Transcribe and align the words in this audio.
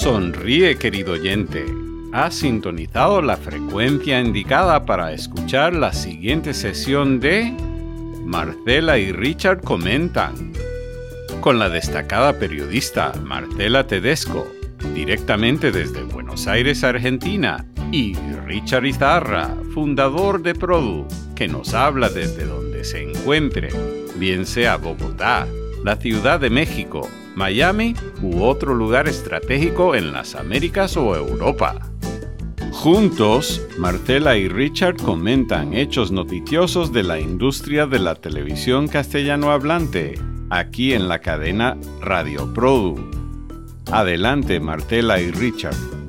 Sonríe, 0.00 0.76
querido 0.76 1.12
oyente. 1.12 1.62
Has 2.14 2.36
sintonizado 2.36 3.20
la 3.20 3.36
frecuencia 3.36 4.18
indicada 4.18 4.86
para 4.86 5.12
escuchar 5.12 5.74
la 5.74 5.92
siguiente 5.92 6.54
sesión 6.54 7.20
de 7.20 7.54
Marcela 8.24 8.96
y 8.96 9.12
Richard 9.12 9.60
comentan. 9.60 10.54
Con 11.42 11.58
la 11.58 11.68
destacada 11.68 12.38
periodista 12.38 13.12
Marcela 13.22 13.86
Tedesco, 13.86 14.50
directamente 14.94 15.70
desde 15.70 16.02
Buenos 16.04 16.46
Aires, 16.46 16.82
Argentina, 16.82 17.66
y 17.92 18.14
Richard 18.46 18.86
Izarra, 18.86 19.54
fundador 19.74 20.40
de 20.40 20.54
Produ, 20.54 21.06
que 21.36 21.46
nos 21.46 21.74
habla 21.74 22.08
desde 22.08 22.46
donde 22.46 22.84
se 22.84 23.02
encuentre, 23.02 23.68
bien 24.16 24.46
sea 24.46 24.76
Bogotá, 24.78 25.46
la 25.84 25.96
Ciudad 25.96 26.40
de 26.40 26.48
México, 26.48 27.06
Miami 27.34 27.94
u 28.22 28.42
otro 28.42 28.74
lugar 28.74 29.08
estratégico 29.08 29.94
en 29.94 30.12
las 30.12 30.34
Américas 30.34 30.96
o 30.96 31.14
Europa. 31.16 31.90
Juntos, 32.72 33.66
Marcela 33.78 34.36
y 34.36 34.48
Richard 34.48 34.96
comentan 34.96 35.74
hechos 35.74 36.12
noticiosos 36.12 36.92
de 36.92 37.02
la 37.02 37.18
industria 37.20 37.86
de 37.86 37.98
la 37.98 38.14
televisión 38.14 38.88
castellano 38.88 39.50
hablante, 39.50 40.14
aquí 40.50 40.92
en 40.92 41.08
la 41.08 41.18
cadena 41.18 41.76
Radio 42.00 42.52
Produ. 42.54 43.10
Adelante, 43.90 44.60
Martela 44.60 45.20
y 45.20 45.30
Richard. 45.30 45.99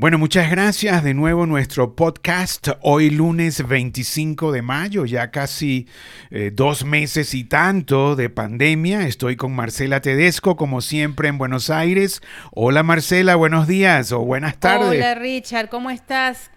Bueno, 0.00 0.16
muchas 0.16 0.48
gracias 0.48 1.02
de 1.02 1.12
nuevo 1.12 1.44
nuestro 1.44 1.96
podcast 1.96 2.68
hoy 2.82 3.10
lunes 3.10 3.66
25 3.66 4.52
de 4.52 4.62
mayo, 4.62 5.06
ya 5.06 5.32
casi 5.32 5.88
eh, 6.30 6.52
dos 6.54 6.84
meses 6.84 7.34
y 7.34 7.42
tanto 7.42 8.14
de 8.14 8.30
pandemia. 8.30 9.08
Estoy 9.08 9.34
con 9.34 9.56
Marcela 9.56 10.00
Tedesco, 10.00 10.54
como 10.54 10.82
siempre 10.82 11.26
en 11.26 11.36
Buenos 11.36 11.68
Aires. 11.68 12.22
Hola 12.52 12.84
Marcela, 12.84 13.34
buenos 13.34 13.66
días 13.66 14.12
o 14.12 14.20
buenas 14.20 14.58
tardes. 14.58 15.00
Hola 15.00 15.16
Richard, 15.16 15.68
¿cómo 15.68 15.90
estás? 15.90 16.52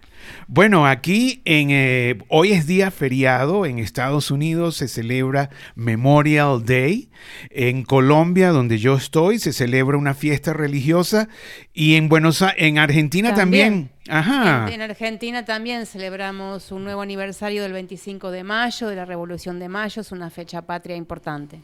Bueno, 0.46 0.86
aquí 0.86 1.42
en 1.44 1.70
eh, 1.70 2.18
hoy 2.28 2.52
es 2.52 2.66
día 2.66 2.90
feriado 2.90 3.66
en 3.66 3.78
Estados 3.78 4.30
Unidos 4.30 4.76
se 4.76 4.88
celebra 4.88 5.50
Memorial 5.74 6.64
Day. 6.64 7.10
En 7.50 7.84
Colombia, 7.84 8.50
donde 8.50 8.78
yo 8.78 8.96
estoy, 8.96 9.38
se 9.38 9.52
celebra 9.52 9.96
una 9.96 10.14
fiesta 10.14 10.52
religiosa 10.52 11.28
y 11.72 11.94
en 11.94 12.08
Buenos 12.08 12.44
en 12.56 12.78
Argentina 12.78 13.34
también. 13.34 13.90
Ajá. 14.08 14.68
En, 14.72 14.82
Argentina 14.82 15.44
también 15.44 15.86
celebramos 15.86 16.72
un 16.72 16.82
nuevo 16.84 17.02
aniversario 17.02 17.62
del 17.62 17.72
25 17.72 18.30
de 18.32 18.42
mayo, 18.42 18.88
de 18.88 18.96
la 18.96 19.04
Revolución 19.04 19.60
de 19.60 19.68
Mayo, 19.68 20.02
es 20.02 20.10
una 20.10 20.28
fecha 20.28 20.62
patria 20.62 20.96
importante. 20.96 21.60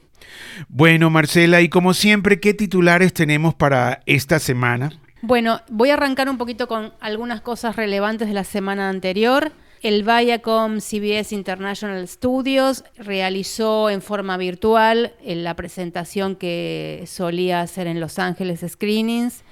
Bueno, 0.69 1.11
Marcela, 1.11 1.61
y 1.61 1.69
como 1.69 1.95
siempre, 1.95 2.39
¿qué 2.39 2.55
titulares 2.55 3.13
tenemos 3.13 3.55
para 3.55 4.01
esta 4.07 4.39
semana? 4.39 4.93
Bueno, 5.21 5.61
voy 5.69 5.91
a 5.91 5.95
arrancar 5.95 6.29
un 6.29 6.39
poquito 6.39 6.69
con 6.69 6.93
algunas 7.01 7.41
cosas 7.41 7.75
relevantes 7.75 8.29
de 8.29 8.35
la 8.35 8.45
semana 8.45 8.89
anterior. 8.89 9.51
El 9.83 10.05
Viacom 10.05 10.79
CBS 10.79 11.35
International 11.35 12.07
Studios 12.07 12.85
realizó 12.97 13.91
en 13.91 14.01
forma 14.01 14.37
virtual 14.37 15.15
eh, 15.23 15.35
la 15.35 15.55
presentación 15.55 16.37
que 16.37 17.05
solía 17.07 17.61
hacer 17.61 17.89
en 17.89 17.99
Los 17.99 18.21
Ángeles 18.21 18.65
Screenings 18.67 19.43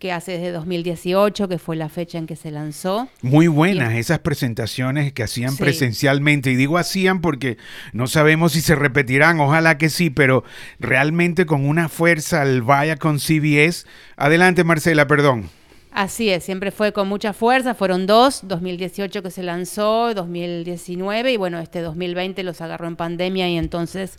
que 0.00 0.12
hace 0.12 0.32
desde 0.32 0.50
2018, 0.50 1.46
que 1.46 1.58
fue 1.58 1.76
la 1.76 1.90
fecha 1.90 2.16
en 2.16 2.26
que 2.26 2.34
se 2.34 2.50
lanzó. 2.50 3.08
Muy 3.20 3.48
buenas 3.48 3.92
esas 3.92 4.20
presentaciones 4.20 5.12
que 5.12 5.22
hacían 5.22 5.58
presencialmente. 5.58 6.50
Y 6.50 6.56
digo 6.56 6.78
hacían 6.78 7.20
porque 7.20 7.58
no 7.92 8.06
sabemos 8.06 8.52
si 8.52 8.62
se 8.62 8.74
repetirán, 8.74 9.40
ojalá 9.40 9.76
que 9.76 9.90
sí, 9.90 10.08
pero 10.08 10.42
realmente 10.78 11.44
con 11.44 11.68
una 11.68 11.90
fuerza 11.90 12.40
al 12.40 12.62
Vaya 12.62 12.96
con 12.96 13.20
CBS. 13.20 13.86
Adelante, 14.16 14.64
Marcela, 14.64 15.06
perdón. 15.06 15.50
Así 15.92 16.30
es, 16.30 16.44
siempre 16.44 16.70
fue 16.70 16.92
con 16.92 17.06
mucha 17.06 17.34
fuerza, 17.34 17.74
fueron 17.74 18.06
dos, 18.06 18.40
2018 18.44 19.22
que 19.22 19.30
se 19.30 19.42
lanzó, 19.42 20.14
2019 20.14 21.32
y 21.32 21.36
bueno, 21.36 21.58
este 21.58 21.80
2020 21.80 22.42
los 22.44 22.60
agarró 22.62 22.86
en 22.86 22.96
pandemia 22.96 23.50
y 23.50 23.58
entonces 23.58 24.18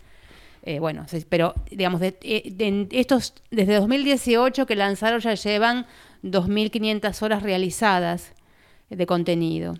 eh, 0.64 0.78
bueno, 0.78 1.06
pero 1.28 1.54
digamos, 1.70 2.00
de, 2.00 2.16
eh, 2.22 2.88
estos, 2.92 3.34
desde 3.50 3.74
2018 3.74 4.64
que 4.64 4.76
lanzaron 4.76 5.20
ya 5.20 5.34
llevan 5.34 5.86
2.500 6.22 7.22
horas 7.22 7.42
realizadas 7.42 8.32
de 8.88 9.06
contenido. 9.06 9.76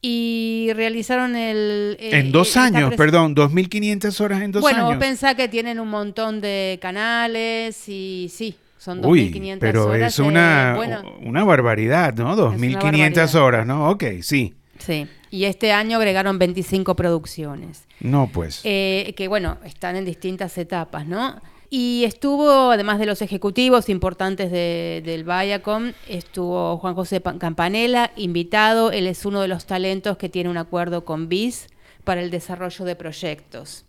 Y 0.00 0.70
realizaron 0.74 1.36
el... 1.36 1.96
Eh, 1.98 2.18
en 2.18 2.32
dos 2.32 2.56
años, 2.56 2.94
perdón, 2.94 3.34
2.500 3.34 4.20
horas 4.20 4.42
en 4.42 4.52
dos 4.52 4.64
años. 4.64 4.76
Bueno, 4.76 4.86
vos 4.86 4.96
pensás 4.96 5.34
que 5.34 5.48
tienen 5.48 5.80
un 5.80 5.88
montón 5.88 6.40
de 6.40 6.78
canales 6.80 7.88
y 7.88 8.30
sí, 8.30 8.56
son 8.78 9.02
2.500 9.02 9.58
pero 9.60 9.86
horas. 9.86 10.12
es 10.12 10.18
una, 10.18 10.76
una 11.22 11.44
barbaridad, 11.44 12.14
¿no? 12.14 12.36
2.500 12.36 13.34
horas, 13.34 13.66
¿no? 13.66 13.90
Ok, 13.90 14.04
sí. 14.22 14.54
Sí, 14.78 15.06
y 15.34 15.46
este 15.46 15.72
año 15.72 15.96
agregaron 15.96 16.38
25 16.38 16.94
producciones. 16.94 17.88
No, 17.98 18.30
pues. 18.32 18.60
Eh, 18.62 19.14
que 19.16 19.26
bueno, 19.26 19.58
están 19.64 19.96
en 19.96 20.04
distintas 20.04 20.56
etapas, 20.58 21.08
¿no? 21.08 21.40
Y 21.70 22.04
estuvo, 22.04 22.70
además 22.70 23.00
de 23.00 23.06
los 23.06 23.20
ejecutivos 23.20 23.88
importantes 23.88 24.52
del 24.52 25.24
Viacom, 25.24 25.92
estuvo 26.08 26.76
Juan 26.76 26.94
José 26.94 27.20
Campanella, 27.20 28.12
invitado. 28.14 28.92
Él 28.92 29.08
es 29.08 29.26
uno 29.26 29.40
de 29.40 29.48
los 29.48 29.66
talentos 29.66 30.18
que 30.18 30.28
tiene 30.28 30.50
un 30.50 30.56
acuerdo 30.56 31.04
con 31.04 31.28
BIS 31.28 31.66
para 32.04 32.20
el 32.20 32.30
desarrollo 32.30 32.84
de 32.84 32.94
proyectos. 32.94 33.86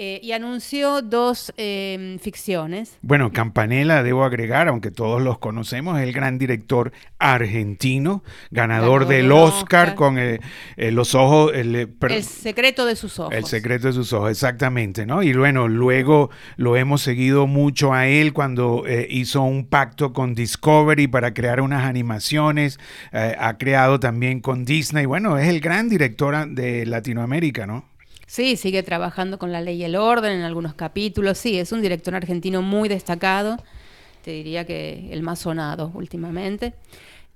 Eh, 0.00 0.20
y 0.22 0.30
anunció 0.30 1.02
dos 1.02 1.52
em, 1.56 2.20
ficciones. 2.20 2.96
Bueno, 3.02 3.32
Campanella, 3.32 4.04
debo 4.04 4.22
agregar, 4.22 4.68
aunque 4.68 4.92
todos 4.92 5.20
los 5.20 5.40
conocemos, 5.40 5.98
es 5.98 6.04
el 6.04 6.12
gran 6.12 6.38
director 6.38 6.92
argentino, 7.18 8.22
ganador 8.52 9.08
del 9.08 9.32
Oscar, 9.32 9.96
con 9.96 10.16
eh, 10.20 10.38
eh, 10.76 10.92
los 10.92 11.16
ojos... 11.16 11.50
El, 11.52 11.88
secreto 12.22 12.86
de 12.86 12.94
sus 12.94 13.18
ojos. 13.18 13.34
El 13.34 13.44
secreto 13.46 13.88
de 13.88 13.92
sus 13.92 14.12
ojos, 14.12 14.30
exactamente, 14.30 15.04
¿no? 15.04 15.24
Y 15.24 15.32
bueno, 15.32 15.66
luego 15.66 16.30
lo 16.56 16.76
hemos 16.76 17.02
seguido 17.02 17.48
mucho 17.48 17.92
a 17.92 18.06
él 18.06 18.32
cuando 18.32 18.84
hizo 19.08 19.42
un 19.42 19.66
pacto 19.66 20.12
con 20.12 20.32
Discovery 20.32 21.08
para 21.08 21.34
crear 21.34 21.60
unas 21.60 21.84
animaciones, 21.84 22.78
ha 23.10 23.58
creado 23.58 23.98
también 23.98 24.38
con 24.38 24.64
Disney, 24.64 25.06
bueno, 25.06 25.38
es 25.38 25.48
el 25.48 25.58
gran 25.58 25.88
director 25.88 26.48
de 26.50 26.86
Latinoamérica, 26.86 27.66
¿no? 27.66 27.97
Sí, 28.28 28.56
sigue 28.56 28.82
trabajando 28.82 29.38
con 29.38 29.52
la 29.52 29.62
ley 29.62 29.76
y 29.80 29.84
el 29.84 29.96
orden 29.96 30.32
en 30.32 30.42
algunos 30.42 30.74
capítulos. 30.74 31.38
Sí, 31.38 31.58
es 31.58 31.72
un 31.72 31.80
director 31.80 32.14
argentino 32.14 32.60
muy 32.60 32.86
destacado. 32.90 33.56
Te 34.22 34.32
diría 34.32 34.66
que 34.66 35.08
el 35.10 35.22
más 35.22 35.38
sonado 35.38 35.90
últimamente. 35.94 36.74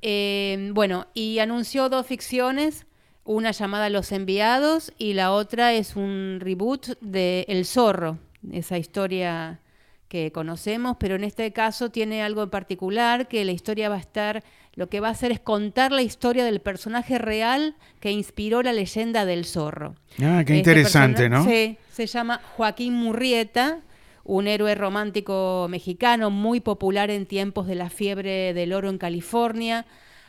Eh, 0.03 0.71
bueno, 0.75 1.07
y 1.15 1.39
anunció 1.39 1.89
dos 1.89 2.07
ficciones, 2.07 2.85
una 3.25 3.53
llamada 3.53 3.89
Los 3.89 4.13
Enviados 4.13 4.93
y 4.99 5.15
la 5.15 5.33
otra 5.33 5.73
es 5.73 5.97
un 5.97 6.37
reboot 6.41 6.99
de 7.01 7.47
El 7.49 7.65
Zorro, 7.65 8.19
esa 8.53 8.77
historia 8.77 9.61
que 10.09 10.31
conocemos, 10.31 10.99
pero 11.01 11.15
en 11.15 11.25
este 11.25 11.55
caso 11.55 11.89
tiene 11.89 12.23
algo 12.23 12.43
en 12.43 12.51
particular, 12.51 13.29
que 13.29 13.47
la 13.47 13.53
historia 13.53 13.89
va 13.89 13.95
a 13.95 14.01
estar, 14.01 14.45
lo 14.75 14.89
que 14.89 15.01
va 15.01 15.09
a 15.09 15.13
hacer 15.13 15.33
es 15.33 15.41
contar 15.41 15.93
la 15.93 16.03
historia 16.03 16.45
del 16.45 16.61
personaje 16.61 17.19
real 17.19 17.77
que 18.01 18.11
inspiró 18.11 18.63
la 18.63 18.73
leyenda 18.73 19.25
del 19.25 19.45
zorro. 19.45 19.95
Ah, 20.23 20.43
qué 20.47 20.57
este 20.57 20.57
interesante, 20.57 21.29
¿no? 21.29 21.45
Sí, 21.45 21.77
se 21.93 22.07
llama 22.07 22.41
Joaquín 22.57 22.95
Murrieta, 22.95 23.81
un 24.25 24.47
héroe 24.47 24.75
romántico 24.75 25.67
mexicano 25.69 26.31
muy 26.31 26.61
popular 26.61 27.11
en 27.11 27.27
tiempos 27.27 27.67
de 27.67 27.75
la 27.75 27.91
fiebre 27.91 28.55
del 28.55 28.73
oro 28.73 28.89
en 28.89 28.99
California, 28.99 29.85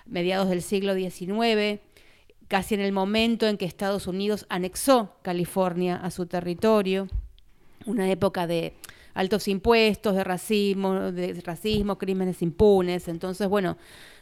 mediados 0.05 0.49
del 0.49 0.61
siglo 0.61 0.93
XIX, 0.93 1.79
casi 2.49 2.75
en 2.75 2.81
el 2.81 2.91
momento 2.91 3.47
en 3.47 3.57
que 3.57 3.65
Estados 3.65 4.07
Unidos 4.07 4.45
anexó 4.49 5.15
California 5.21 5.95
a 5.95 6.11
su 6.11 6.25
territorio, 6.25 7.07
una 7.85 8.09
época 8.09 8.45
de 8.45 8.73
altos 9.13 9.47
impuestos, 9.47 10.15
de 10.15 10.23
racismo, 10.23 11.11
de 11.11 11.39
racismo, 11.45 11.97
crímenes 11.97 12.41
impunes. 12.41 13.07
Entonces, 13.07 13.47
bueno, 13.47 13.77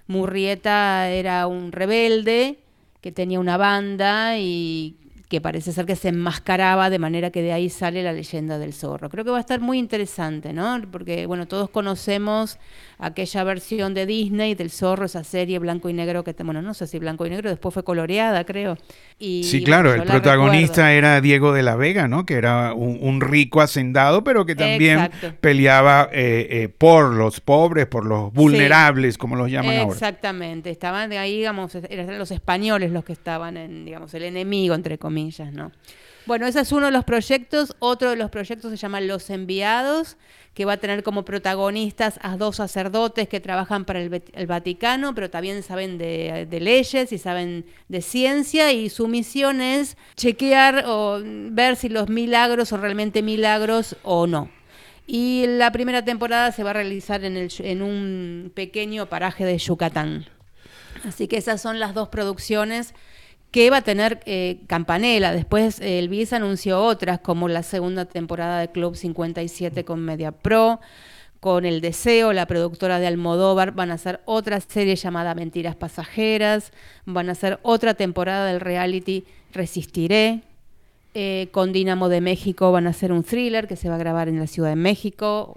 Murrieta 0.08 1.10
era 1.10 1.48
un 1.48 1.72
rebelde 1.72 2.60
que 3.02 3.12
tenía 3.12 3.40
una 3.40 3.58
banda 3.58 4.38
y 4.38 4.98
que 5.32 5.40
parece 5.40 5.72
ser 5.72 5.86
que 5.86 5.96
se 5.96 6.10
enmascaraba 6.10 6.90
de 6.90 7.00
manera 7.00 7.32
que 7.32 7.42
de 7.42 7.54
ahí 7.54 7.70
sale 7.70 8.04
la 8.04 8.12
leyenda 8.12 8.60
del 8.60 8.74
zorro. 8.74 9.10
Creo 9.10 9.24
que 9.24 9.32
va 9.32 9.38
a 9.38 9.40
estar 9.40 9.62
muy 9.62 9.80
interesante, 9.80 10.52
¿no? 10.52 10.82
Porque, 10.92 11.26
bueno, 11.26 11.48
todos 11.48 11.70
conocemos 11.70 12.60
aquella 13.02 13.44
versión 13.44 13.96
de 13.96 14.06
Disney 14.06 14.54
del 14.54 14.70
zorro, 14.70 15.06
esa 15.06 15.24
serie 15.24 15.58
blanco 15.58 15.90
y 15.90 15.94
negro 15.94 16.24
que, 16.24 16.34
bueno, 16.44 16.62
no 16.62 16.76
sé 16.76 16.86
si 16.86 17.00
blanco 17.00 17.26
y 17.26 17.32
negro, 17.32 17.50
después 17.50 17.74
fue 17.74 17.84
coloreada, 17.84 18.46
creo. 18.46 18.78
Y, 19.18 19.44
sí, 19.44 19.64
claro, 19.64 19.94
el 19.94 20.04
protagonista 20.04 20.94
era 20.94 21.20
Diego 21.20 21.52
de 21.52 21.64
la 21.64 21.76
Vega, 21.76 22.08
¿no? 22.08 22.26
Que 22.26 22.36
era 22.36 22.74
un, 22.74 23.22
rico 23.22 23.62
hacendado, 23.62 24.24
pero 24.24 24.46
que 24.46 24.56
también 24.56 25.10
peleaba 25.42 26.10
eh, 26.12 26.48
eh, 26.50 26.70
por 26.70 27.14
los 27.14 27.42
pobres, 27.42 27.88
por 27.88 28.06
los 28.06 28.32
vulnerables, 28.32 29.18
como 29.18 29.36
los 29.36 29.50
llaman 29.50 29.78
ahora. 29.78 29.94
Exactamente, 29.94 30.70
estaban 30.70 31.12
ahí, 31.14 31.38
digamos, 31.38 31.76
eran 31.76 32.18
los 32.18 32.32
españoles 32.32 32.92
los 32.92 33.04
que 33.04 33.14
estaban 33.14 33.58
en, 33.58 33.86
digamos, 33.86 34.14
el 34.14 34.24
enemigo, 34.24 34.76
entre 34.76 34.98
comillas, 34.98 35.52
¿no? 35.52 35.72
Bueno, 36.28 36.46
ese 36.46 36.60
es 36.60 36.72
uno 36.72 36.86
de 36.86 36.92
los 36.92 37.04
proyectos. 37.04 37.76
Otro 37.80 38.12
de 38.12 38.16
los 38.16 38.30
proyectos 38.30 38.70
se 38.70 38.78
llama 38.78 39.02
Los 39.02 39.30
Enviados, 39.30 40.18
que 40.54 40.66
va 40.66 40.74
a 40.74 40.78
tener 40.78 41.02
como 41.02 41.26
protagonistas 41.26 42.20
a 42.22 42.38
dos 42.38 42.58
sacerdotes 42.58 43.28
que 43.28 43.40
trabajan 43.40 43.86
para 43.86 44.02
el, 44.02 44.48
Vaticano, 44.48 45.16
pero 45.16 45.30
también 45.32 45.64
saben 45.64 45.98
de, 45.98 46.48
leyes 46.62 47.12
y 47.12 47.18
saben 47.18 47.66
de 47.90 48.02
ciencia, 48.02 48.72
y 48.72 48.90
su 48.90 49.08
misión 49.08 49.62
es 49.62 49.98
chequear 50.16 50.84
o 50.88 51.22
ver 51.24 51.76
si 51.76 51.90
los 51.90 52.08
milagros 52.10 52.70
son 52.70 52.82
realmente 52.82 53.24
milagros 53.24 53.96
o 54.04 54.28
no. 54.28 54.50
Y 55.08 55.46
la 55.48 55.72
primera 55.72 56.06
temporada 56.06 56.52
se 56.52 56.64
va 56.64 56.70
a 56.70 56.74
realizar 56.74 57.26
en, 57.26 57.36
el, 57.36 57.52
en 57.60 57.82
un 57.82 58.52
pequeño 58.54 59.08
paraje 59.08 59.44
de 59.44 59.58
Yucatán. 59.58 60.28
Así 61.04 61.28
que 61.28 61.38
esas 61.38 61.62
son 61.62 61.80
las 61.80 61.96
dos 61.96 62.10
producciones 62.10 62.94
que 63.52 63.70
va 63.70 63.78
a 63.78 63.82
tener 63.82 64.22
eh, 64.26 64.60
Campanella. 64.68 65.32
Después 65.34 65.80
eh, 65.82 66.00
el 66.00 66.10
BIS 66.10 66.34
anunció 66.34 66.82
otras, 66.82 67.20
como 67.20 67.50
la 67.50 67.64
segunda 67.64 68.06
temporada 68.06 68.60
de 68.60 68.72
Club 68.72 68.96
57 68.96 69.84
con 69.84 70.00
Media 70.00 70.32
Pro, 70.32 70.80
con 71.42 71.66
El 71.66 71.82
Deseo, 71.82 72.34
la 72.34 72.46
productora 72.46 73.00
de 73.00 73.08
Almodóvar, 73.08 73.74
van 73.74 73.92
a 73.92 73.96
hacer 73.96 74.22
otra 74.26 74.62
serie 74.62 74.96
llamada 74.96 75.36
Mentiras 75.36 75.76
Pasajeras, 75.76 76.72
van 77.06 77.30
a 77.30 77.34
hacer 77.34 77.60
otra 77.64 77.94
temporada 77.94 78.46
del 78.46 78.62
reality 78.62 79.26
Resistiré, 79.52 80.44
eh, 81.14 81.50
con 81.52 81.74
Dinamo 81.74 82.08
de 82.08 82.22
México 82.22 82.72
van 82.72 82.88
a 82.88 82.92
hacer 82.92 83.12
un 83.12 83.26
thriller 83.26 83.68
que 83.68 83.76
se 83.76 83.90
va 83.90 83.96
a 83.96 83.98
grabar 83.98 84.30
en 84.30 84.40
la 84.40 84.48
Ciudad 84.48 84.70
de 84.70 84.78
México. 84.78 85.54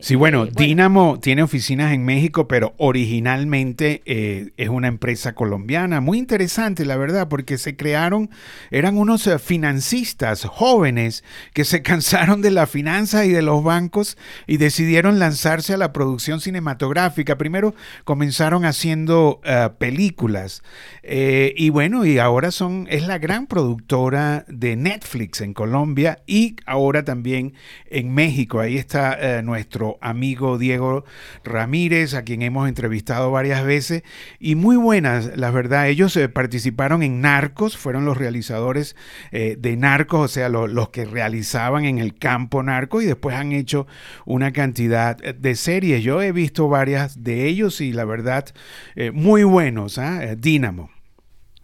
sí, 0.00 0.14
bueno, 0.14 0.44
eh, 0.44 0.50
Dinamo 0.54 1.18
tiene 1.18 1.42
oficinas 1.42 1.94
en 1.94 2.04
México, 2.04 2.46
pero 2.46 2.74
originalmente 2.76 4.02
eh, 4.04 4.50
es 4.58 4.68
una 4.68 4.88
empresa 4.88 5.34
colombiana. 5.34 6.02
Muy 6.02 6.18
interesante, 6.18 6.84
la 6.84 6.98
verdad, 6.98 7.28
porque 7.28 7.56
se 7.56 7.76
crearon, 7.76 8.28
eran 8.70 8.98
unos 8.98 9.26
financistas 9.42 10.44
jóvenes 10.44 11.24
que 11.54 11.64
se 11.64 11.80
cansaron 11.90 12.42
de 12.42 12.50
la 12.50 12.66
finanza 12.66 13.24
y 13.24 13.30
de 13.30 13.40
los 13.40 13.64
bancos 13.64 14.18
y 14.46 14.58
decidieron 14.58 15.18
lanzarse 15.18 15.72
a 15.72 15.78
la 15.78 15.94
producción 15.94 16.42
cinematográfica. 16.42 17.38
Primero 17.38 17.74
comenzaron 18.04 18.66
haciendo 18.66 19.40
películas 19.78 20.62
y 21.02 21.70
bueno, 21.70 22.04
y 22.04 22.18
ahora 22.18 22.50
son, 22.50 22.86
es 22.90 23.06
la 23.06 23.18
gran 23.18 23.46
productora 23.46 24.44
de 24.46 24.76
Netflix 24.76 24.89
Netflix 24.90 25.40
en 25.40 25.54
Colombia 25.54 26.18
y 26.26 26.56
ahora 26.66 27.04
también 27.04 27.54
en 27.86 28.12
México. 28.12 28.58
Ahí 28.58 28.76
está 28.76 29.16
eh, 29.20 29.40
nuestro 29.40 29.98
amigo 30.00 30.58
Diego 30.58 31.04
Ramírez, 31.44 32.14
a 32.14 32.24
quien 32.24 32.42
hemos 32.42 32.68
entrevistado 32.68 33.30
varias 33.30 33.64
veces 33.64 34.02
y 34.40 34.56
muy 34.56 34.74
buenas, 34.74 35.36
la 35.36 35.52
verdad. 35.52 35.88
Ellos 35.88 36.16
eh, 36.16 36.28
participaron 36.28 37.04
en 37.04 37.20
Narcos, 37.20 37.76
fueron 37.76 38.04
los 38.04 38.16
realizadores 38.16 38.96
eh, 39.30 39.56
de 39.56 39.76
Narcos, 39.76 40.22
o 40.22 40.28
sea, 40.28 40.48
los 40.48 40.88
que 40.88 41.04
realizaban 41.04 41.84
en 41.84 41.98
el 41.98 42.16
campo 42.16 42.60
Narcos 42.64 43.04
y 43.04 43.06
después 43.06 43.36
han 43.36 43.52
hecho 43.52 43.86
una 44.26 44.52
cantidad 44.52 45.16
de 45.16 45.54
series. 45.54 46.02
Yo 46.02 46.20
he 46.20 46.32
visto 46.32 46.68
varias 46.68 47.22
de 47.22 47.46
ellos 47.46 47.80
y 47.80 47.92
la 47.92 48.04
verdad, 48.04 48.46
muy 49.12 49.44
buenos. 49.44 49.98
¿ah? 49.98 50.34
Dínamo. 50.36 50.90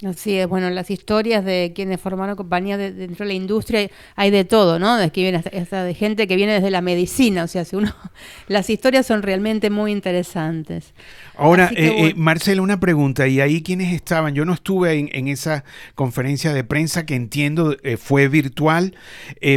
Así 0.04 0.34
es, 0.36 0.46
bueno, 0.46 0.68
las 0.68 0.90
historias 0.90 1.42
de 1.42 1.72
quienes 1.74 1.98
formaron 1.98 2.36
compañías 2.36 2.78
dentro 2.78 3.24
de 3.24 3.28
la 3.28 3.32
industria 3.32 3.88
hay 4.14 4.30
de 4.30 4.44
todo, 4.44 4.78
¿no? 4.78 4.98
De, 4.98 5.10
que 5.10 5.22
viene 5.22 5.38
hasta, 5.38 5.84
de 5.84 5.94
gente 5.94 6.26
que 6.26 6.36
viene 6.36 6.52
desde 6.52 6.70
la 6.70 6.82
medicina, 6.82 7.44
o 7.44 7.46
sea, 7.46 7.64
si 7.64 7.76
uno, 7.76 7.94
las 8.46 8.68
historias 8.68 9.06
son 9.06 9.22
realmente 9.22 9.70
muy 9.70 9.92
interesantes. 9.92 10.92
Ahora, 11.38 11.70
eh, 11.74 12.08
eh, 12.08 12.14
Marcela, 12.14 12.60
una 12.60 12.78
pregunta, 12.78 13.26
y 13.26 13.40
ahí 13.40 13.62
quienes 13.62 13.94
estaban, 13.94 14.34
yo 14.34 14.44
no 14.44 14.52
estuve 14.52 15.08
en, 15.12 15.28
esa 15.28 15.64
conferencia 15.94 16.52
de 16.52 16.62
prensa 16.62 17.06
que 17.06 17.14
entiendo 17.14 17.74
eh, 17.82 17.96
fue 17.96 18.28
virtual, 18.28 18.94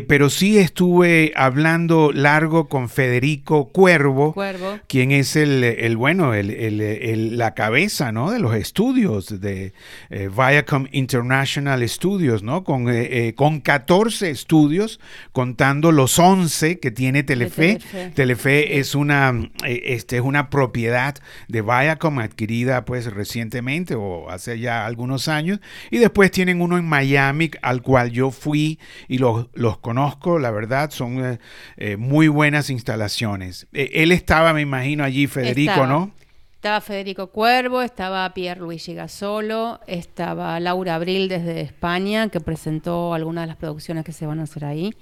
pero 0.07 0.29
sí 0.29 0.57
estuve 0.57 1.33
hablando 1.35 2.11
largo 2.13 2.69
con 2.69 2.87
Federico 2.87 3.69
Cuervo, 3.69 4.33
quien 4.87 5.11
es 5.11 5.35
el, 5.35 5.97
bueno, 5.97 6.33
el, 6.33 7.37
la 7.37 7.53
cabeza, 7.55 8.13
¿no? 8.13 8.31
De 8.31 8.39
los 8.39 8.55
estudios 8.55 9.41
de 9.41 9.73
Viacom 10.29 10.87
International 10.91 11.87
Studios, 11.87 12.43
¿no? 12.43 12.63
Con, 12.63 12.87
con 13.35 13.59
14 13.61 14.29
estudios, 14.29 14.99
contando 15.31 15.91
los 15.91 16.17
11 16.19 16.79
que 16.79 16.91
tiene 16.91 17.23
Telefe. 17.23 17.79
Telefe, 18.13 18.79
es, 18.79 18.95
una, 18.95 19.33
este, 19.65 20.17
es 20.17 20.21
una 20.21 20.49
propiedad 20.49 21.15
de 21.47 21.61
Viacom 21.61 22.19
adquirida 22.19 22.85
pues 22.85 23.11
recientemente 23.11 23.95
o 23.95 24.29
hace 24.29 24.59
ya 24.59 24.85
algunos 24.85 25.27
años 25.27 25.59
y 25.91 25.97
después 25.97 26.31
tienen 26.31 26.61
uno 26.61 26.77
en 26.77 26.85
Miami 26.85 27.51
al 27.61 27.81
cual 27.81 28.11
yo 28.11 28.31
fui 28.31 28.79
y 29.07 29.17
los, 29.17 29.47
los 29.53 29.77
conozco, 29.77 30.39
la 30.39 30.51
verdad 30.51 30.91
son 30.91 31.23
eh, 31.23 31.39
eh, 31.77 31.97
muy 31.97 32.27
buenas 32.27 32.69
instalaciones. 32.69 33.67
Eh, 33.73 33.91
él 33.95 34.11
estaba, 34.11 34.53
me 34.53 34.61
imagino, 34.61 35.03
allí 35.03 35.27
Federico, 35.27 35.87
¿no? 35.87 36.11
Estaba 36.59 36.81
Federico 36.81 37.27
Cuervo, 37.27 37.81
estaba 37.81 38.33
Pierre 38.33 38.59
Luigi 38.59 38.93
Gasolo, 38.93 39.79
estaba 39.87 40.59
Laura 40.59 40.95
Abril 40.95 41.29
desde 41.29 41.61
España, 41.61 42.27
que 42.27 42.41
presentó 42.41 43.13
algunas 43.13 43.43
de 43.43 43.47
las 43.47 43.55
producciones 43.55 44.03
que 44.03 44.11
se 44.11 44.25
van 44.25 44.41
a 44.41 44.43
hacer 44.43 44.65
ahí. 44.65 44.93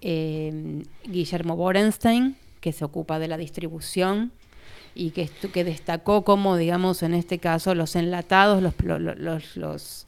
Guillermo 0.00 1.56
Borenstein, 1.56 2.36
que 2.60 2.70
se 2.70 2.84
ocupa 2.84 3.18
de 3.18 3.26
la 3.26 3.36
distribución 3.36 4.30
y 4.94 5.10
que, 5.10 5.28
destacó 5.64 6.22
como, 6.22 6.56
digamos, 6.56 7.02
en 7.02 7.14
este 7.14 7.40
caso, 7.40 7.74
los 7.74 7.96
enlatados, 7.96 8.62
los 8.62 10.06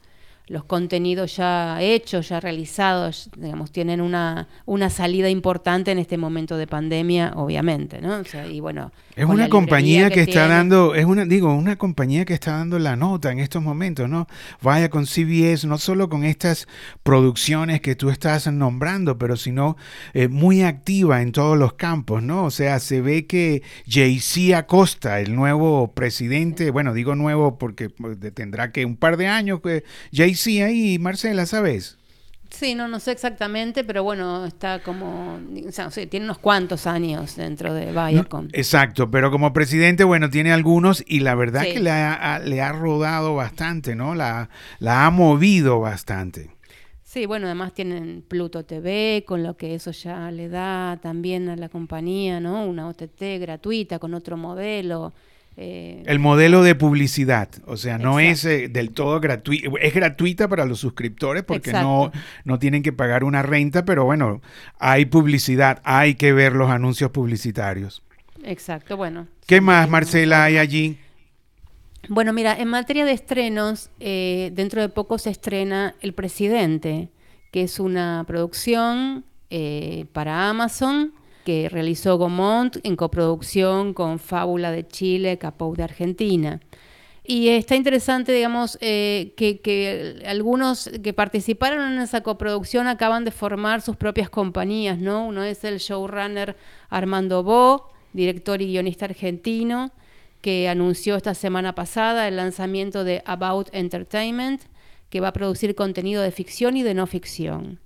contenidos 0.67 1.37
ya 1.37 1.81
hechos, 1.81 2.29
ya 2.29 2.39
realizados, 2.39 3.29
digamos, 3.37 3.71
tienen 3.71 4.01
una, 4.01 4.47
una 4.65 4.89
salida 4.89 5.29
importante 5.29 5.91
en 5.91 5.99
este 5.99 6.17
momento 6.17 6.57
de 6.57 6.67
pandemia, 6.67 7.33
obviamente, 7.35 8.01
¿no? 8.01 8.21
y 8.49 8.59
bueno, 8.59 8.91
es 9.15 9.25
una 9.25 9.47
compañía 9.47 10.09
que, 10.09 10.21
está 10.21 10.47
dando, 10.47 10.93
es 10.93 11.05
una, 11.05 11.23
digo, 11.23 11.53
una 11.53 11.77
compañía 11.77 12.25
que 12.25 12.33
está 12.33 12.57
dando 12.57 12.79
la 12.79 12.97
nota 12.97 13.31
en 13.31 13.39
estos 13.39 13.63
momentos, 13.63 14.09
¿no? 14.09 14.27
Vaya 14.61 14.89
con 14.89 15.05
CBS, 15.05 15.65
no 15.67 15.77
solo 15.77 16.09
con 16.09 16.25
estas 16.25 16.67
producciones 17.01 17.79
que 17.79 17.95
tú 17.95 18.09
estás 18.09 18.51
nombrando, 18.51 19.17
pero 19.17 19.37
sino 19.37 19.77
eh, 20.13 20.27
muy 20.27 20.63
activa 20.63 21.21
en 21.21 21.31
todos 21.31 21.57
los 21.57 21.73
campos, 21.73 22.23
¿no? 22.23 22.43
O 22.43 22.51
sea, 22.51 22.79
se 22.79 22.99
ve 22.99 23.25
que 23.25 23.63
JC 23.85 24.53
Acosta, 24.53 25.21
el 25.21 25.33
nuevo 25.33 25.93
presidente, 25.93 26.69
bueno, 26.71 26.93
digo 26.93 27.15
nuevo 27.15 27.57
porque 27.57 27.89
pues, 27.89 28.17
tendrá 28.33 28.73
que 28.73 28.83
un 28.85 28.97
par 28.97 29.15
de 29.15 29.27
años 29.27 29.61
que 29.61 29.85
JC 30.35 30.63
ahí, 30.63 30.99
Marcela, 30.99 31.45
¿sabes? 31.45 31.97
Sí, 32.49 32.75
no, 32.75 32.87
no 32.87 32.99
sé 32.99 33.11
exactamente, 33.11 33.83
pero 33.83 34.03
bueno, 34.03 34.45
está 34.45 34.81
como, 34.81 35.39
o 35.67 35.71
sea, 35.71 35.89
tiene 35.89 36.25
unos 36.25 36.37
cuantos 36.37 36.87
años 36.87 37.35
dentro 37.35 37.73
de 37.73 37.91
Viacom. 37.91 38.47
exacto, 38.53 39.11
pero 39.11 39.31
como 39.31 39.51
presidente, 39.51 40.03
bueno, 40.03 40.29
tiene 40.29 40.53
algunos 40.53 41.03
y 41.05 41.19
la 41.19 41.35
verdad 41.35 41.63
que 41.63 41.79
le 41.79 41.91
ha, 41.91 42.39
le 42.39 42.61
ha 42.61 42.71
rodado 42.71 43.35
bastante, 43.35 43.95
¿no? 43.95 44.15
La, 44.15 44.49
la 44.79 45.05
ha 45.05 45.09
movido 45.09 45.79
bastante. 45.81 46.51
Sí, 47.03 47.25
bueno, 47.25 47.47
además 47.47 47.73
tienen 47.73 48.23
Pluto 48.27 48.63
TV, 48.63 49.23
con 49.25 49.41
lo 49.41 49.57
que 49.57 49.73
eso 49.75 49.91
ya 49.91 50.31
le 50.31 50.49
da 50.49 50.99
también 51.01 51.49
a 51.49 51.55
la 51.55 51.69
compañía, 51.69 52.39
¿no? 52.39 52.65
Una 52.65 52.87
OTT 52.87 53.39
gratuita 53.39 53.99
con 53.99 54.13
otro 54.13 54.37
modelo. 54.37 55.13
Eh, 55.57 56.03
el 56.05 56.19
modelo 56.19 56.63
de 56.63 56.75
publicidad, 56.75 57.47
o 57.65 57.77
sea, 57.77 57.97
no 57.97 58.19
es 58.19 58.43
eh, 58.43 58.67
del 58.67 58.91
todo 58.91 59.21
gratuito, 59.21 59.77
es 59.77 59.93
gratuita 59.93 60.49
para 60.49 60.65
los 60.65 60.81
suscriptores 60.81 61.43
porque 61.43 61.71
no, 61.71 62.11
no 62.43 62.59
tienen 62.59 62.83
que 62.83 62.91
pagar 62.91 63.23
una 63.23 63.41
renta, 63.41 63.85
pero 63.85 64.03
bueno, 64.03 64.41
hay 64.79 65.05
publicidad, 65.05 65.81
hay 65.85 66.15
que 66.15 66.33
ver 66.33 66.51
los 66.53 66.69
anuncios 66.69 67.11
publicitarios. 67.11 68.03
Exacto, 68.43 68.97
bueno. 68.97 69.27
¿Qué 69.47 69.61
más, 69.61 69.89
Marcela, 69.89 70.43
hay 70.43 70.57
allí? 70.57 70.97
Bueno, 72.09 72.33
mira, 72.33 72.59
en 72.59 72.67
materia 72.67 73.05
de 73.05 73.13
estrenos, 73.13 73.91
eh, 74.01 74.51
dentro 74.53 74.81
de 74.81 74.89
poco 74.89 75.17
se 75.17 75.29
estrena 75.29 75.95
El 76.01 76.13
Presidente, 76.13 77.07
que 77.53 77.63
es 77.63 77.79
una 77.79 78.25
producción 78.27 79.23
para 80.11 80.49
Amazon 80.49 81.13
que 81.45 81.69
realizó 81.69 82.17
Gomont 82.17 82.77
en 82.83 82.97
coproducción 82.97 83.93
con 83.93 84.19
Fábula 84.19 84.71
de 84.71 84.85
Chile, 84.85 85.37
Capou 85.37 85.75
de 85.75 85.83
Argentina. 85.83 86.59
Y 87.23 87.49
está 87.49 87.75
interesante, 87.75 88.31
digamos, 88.33 88.77
eh, 88.81 89.33
que, 89.37 90.21
algunos 90.27 90.89
que 91.03 91.13
participaron 91.13 91.93
en 91.93 91.99
esa 91.99 92.21
coproducción 92.21 92.87
acaban 92.87 93.25
de 93.25 93.31
formar 93.31 93.81
sus 93.81 93.95
propias 93.95 94.29
compañías, 94.29 94.99
¿no? 94.99 95.25
Uno 95.25 95.43
es 95.43 95.63
el 95.63 95.77
showrunner 95.77 96.55
Armando 96.89 97.43
Bo, 97.43 97.89
director 98.13 98.61
y 98.61 98.67
guionista 98.67 99.05
argentino, 99.05 99.91
que 100.41 100.67
anunció 100.67 101.15
esta 101.15 101.33
semana 101.33 101.73
pasada 101.73 102.27
el 102.27 102.35
lanzamiento 102.35 103.03
de 103.03 103.23
About 103.25 103.69
Entertainment, 103.71 104.61
que 105.09 105.21
va 105.21 105.29
a 105.29 105.33
producir 105.33 105.73
contenido 105.75 106.21
de 106.21 106.31
ficción 106.31 106.77
y 106.77 106.83
de 106.83 106.93
no 106.93 107.07
ficción 107.07 107.79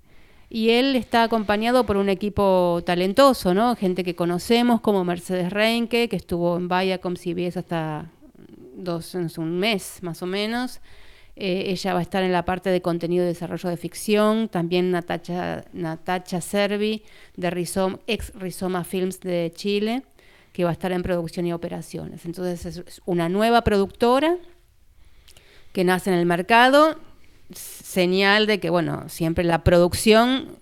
y 0.52 0.70
él 0.70 0.96
está 0.96 1.22
acompañado 1.22 1.86
por 1.86 1.96
un 1.96 2.08
equipo 2.08 2.82
talentoso, 2.84 3.54
¿no? 3.54 3.76
Gente 3.76 4.02
que 4.02 4.16
conocemos 4.16 4.80
como 4.80 5.04
Mercedes 5.04 5.52
Reinke, 5.52 6.08
que 6.08 6.16
estuvo 6.16 6.56
en 6.56 6.68
Viacom 6.68 7.14
CBS 7.14 7.60
hasta 7.60 8.10
dos, 8.74 9.14
un 9.14 9.60
mes 9.60 10.00
más 10.02 10.22
o 10.22 10.26
menos. 10.26 10.80
Eh, 11.36 11.66
ella 11.68 11.94
va 11.94 12.00
a 12.00 12.02
estar 12.02 12.24
en 12.24 12.32
la 12.32 12.44
parte 12.44 12.68
de 12.68 12.82
contenido 12.82 13.22
y 13.24 13.28
desarrollo 13.28 13.68
de 13.68 13.76
ficción. 13.76 14.48
También 14.48 14.90
Natacha, 14.90 15.64
Natacha 15.72 16.40
Servi, 16.40 17.04
de 17.36 18.00
ex 18.08 18.32
Rizoma 18.34 18.82
Films 18.82 19.20
de 19.20 19.52
Chile, 19.54 20.02
que 20.52 20.64
va 20.64 20.70
a 20.70 20.72
estar 20.72 20.90
en 20.90 21.04
producción 21.04 21.46
y 21.46 21.52
operaciones. 21.52 22.26
Entonces 22.26 22.66
es 22.66 23.00
una 23.06 23.28
nueva 23.28 23.62
productora 23.62 24.36
que 25.72 25.84
nace 25.84 26.10
en 26.10 26.18
el 26.18 26.26
mercado, 26.26 26.98
señal 27.90 28.46
de 28.46 28.60
que, 28.60 28.70
bueno, 28.70 29.08
siempre 29.08 29.42
la 29.44 29.64
producción 29.64 30.59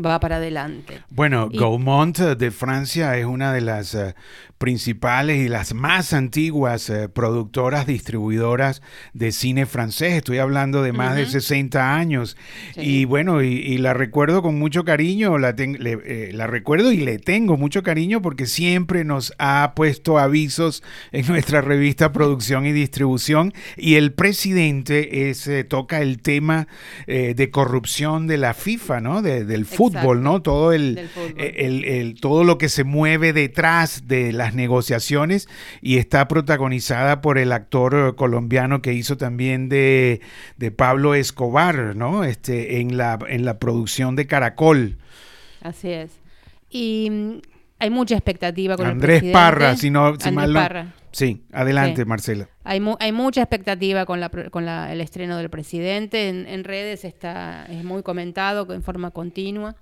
va 0.00 0.18
para 0.20 0.36
adelante. 0.36 1.02
Bueno, 1.10 1.48
Gaumont 1.48 2.18
de 2.18 2.50
Francia 2.50 3.16
es 3.18 3.26
una 3.26 3.52
de 3.52 3.60
las 3.60 3.94
uh, 3.94 4.12
principales 4.58 5.38
y 5.44 5.48
las 5.48 5.74
más 5.74 6.12
antiguas 6.12 6.88
uh, 6.88 7.10
productoras 7.12 7.86
distribuidoras 7.86 8.80
de 9.12 9.32
cine 9.32 9.66
francés. 9.66 10.14
Estoy 10.14 10.38
hablando 10.38 10.82
de 10.82 10.92
más 10.92 11.12
uh 11.12 11.20
-huh. 11.20 11.24
de 11.24 11.26
60 11.26 11.94
años. 11.94 12.36
Sí. 12.74 12.80
Y 12.80 13.04
bueno, 13.04 13.42
y, 13.42 13.48
y, 13.48 13.78
la 13.78 13.92
recuerdo 13.92 14.40
con 14.40 14.58
mucho 14.58 14.84
cariño, 14.84 15.36
la, 15.38 15.52
le, 15.52 15.98
eh, 16.04 16.30
la 16.32 16.46
recuerdo 16.46 16.92
y 16.92 16.98
le 16.98 17.18
tengo 17.18 17.56
mucho 17.56 17.82
cariño 17.82 18.22
porque 18.22 18.46
siempre 18.46 19.04
nos 19.04 19.34
ha 19.38 19.72
puesto 19.74 20.18
avisos 20.18 20.82
en 21.12 21.26
nuestra 21.26 21.60
revista 21.60 22.12
Producción 22.12 22.66
y 22.66 22.72
Distribución. 22.72 23.52
Y 23.76 23.96
el 23.96 24.12
presidente 24.12 25.28
es, 25.28 25.46
eh, 25.48 25.64
toca 25.64 26.00
el 26.00 26.22
tema 26.22 26.66
eh, 27.06 27.34
de 27.36 27.50
corrupción 27.50 28.26
de 28.26 28.38
la 28.38 28.54
FIFA, 28.54 29.00
¿no? 29.00 29.22
De, 29.22 29.44
del 29.44 29.66
fútbol 29.66 29.81
fútbol, 29.90 30.22
¿no? 30.22 30.42
Todo 30.42 30.72
el, 30.72 31.08
el, 31.36 31.84
el, 31.84 32.20
todo 32.20 32.44
lo 32.44 32.58
que 32.58 32.68
se 32.68 32.84
mueve 32.84 33.32
detrás 33.32 34.06
de 34.08 34.32
las 34.32 34.54
negociaciones 34.54 35.48
y 35.80 35.98
está 35.98 36.28
protagonizada 36.28 37.20
por 37.20 37.38
el 37.38 37.52
actor 37.52 38.14
colombiano 38.16 38.82
que 38.82 38.92
hizo 38.92 39.16
también 39.16 39.68
de, 39.68 40.20
de 40.56 40.70
Pablo 40.70 41.14
Escobar, 41.14 41.96
¿no? 41.96 42.24
Este, 42.24 42.80
en 42.80 42.96
la, 42.96 43.18
en 43.28 43.44
la 43.44 43.58
producción 43.58 44.16
de 44.16 44.26
Caracol. 44.26 44.98
Así 45.60 45.90
es. 45.90 46.10
Y 46.70 47.08
mm, 47.10 47.32
hay 47.78 47.90
mucha 47.90 48.14
expectativa 48.14 48.76
con 48.76 48.86
Andrés 48.86 49.16
el 49.16 49.20
presidente. 49.20 49.32
Parra, 49.38 49.76
si 49.76 49.90
no, 49.90 50.08
si 50.18 50.28
Andrés 50.28 50.32
mal 50.34 50.52
no- 50.52 50.60
Parra. 50.60 50.86
Sí, 51.12 51.42
adelante, 51.52 52.02
Sí. 52.02 52.08
Marcela. 52.08 52.48
Hay, 52.64 52.80
mu- 52.80 52.96
hay 52.98 53.12
mucha 53.12 53.42
expectativa 53.42 54.06
con, 54.06 54.18
la, 54.20 54.30
con 54.30 54.64
la- 54.66 54.92
el 54.92 55.00
estreno 55.00 55.36
del 55.36 55.50
presidente. 55.50 56.28
En, 56.28 56.46
en 56.46 56.64
redes 56.64 57.04
está, 57.04 57.66
es 57.66 57.84
muy 57.84 58.02
comentado 58.02 58.72
en 58.72 58.82
forma 58.82 59.10
continua. 59.10 59.76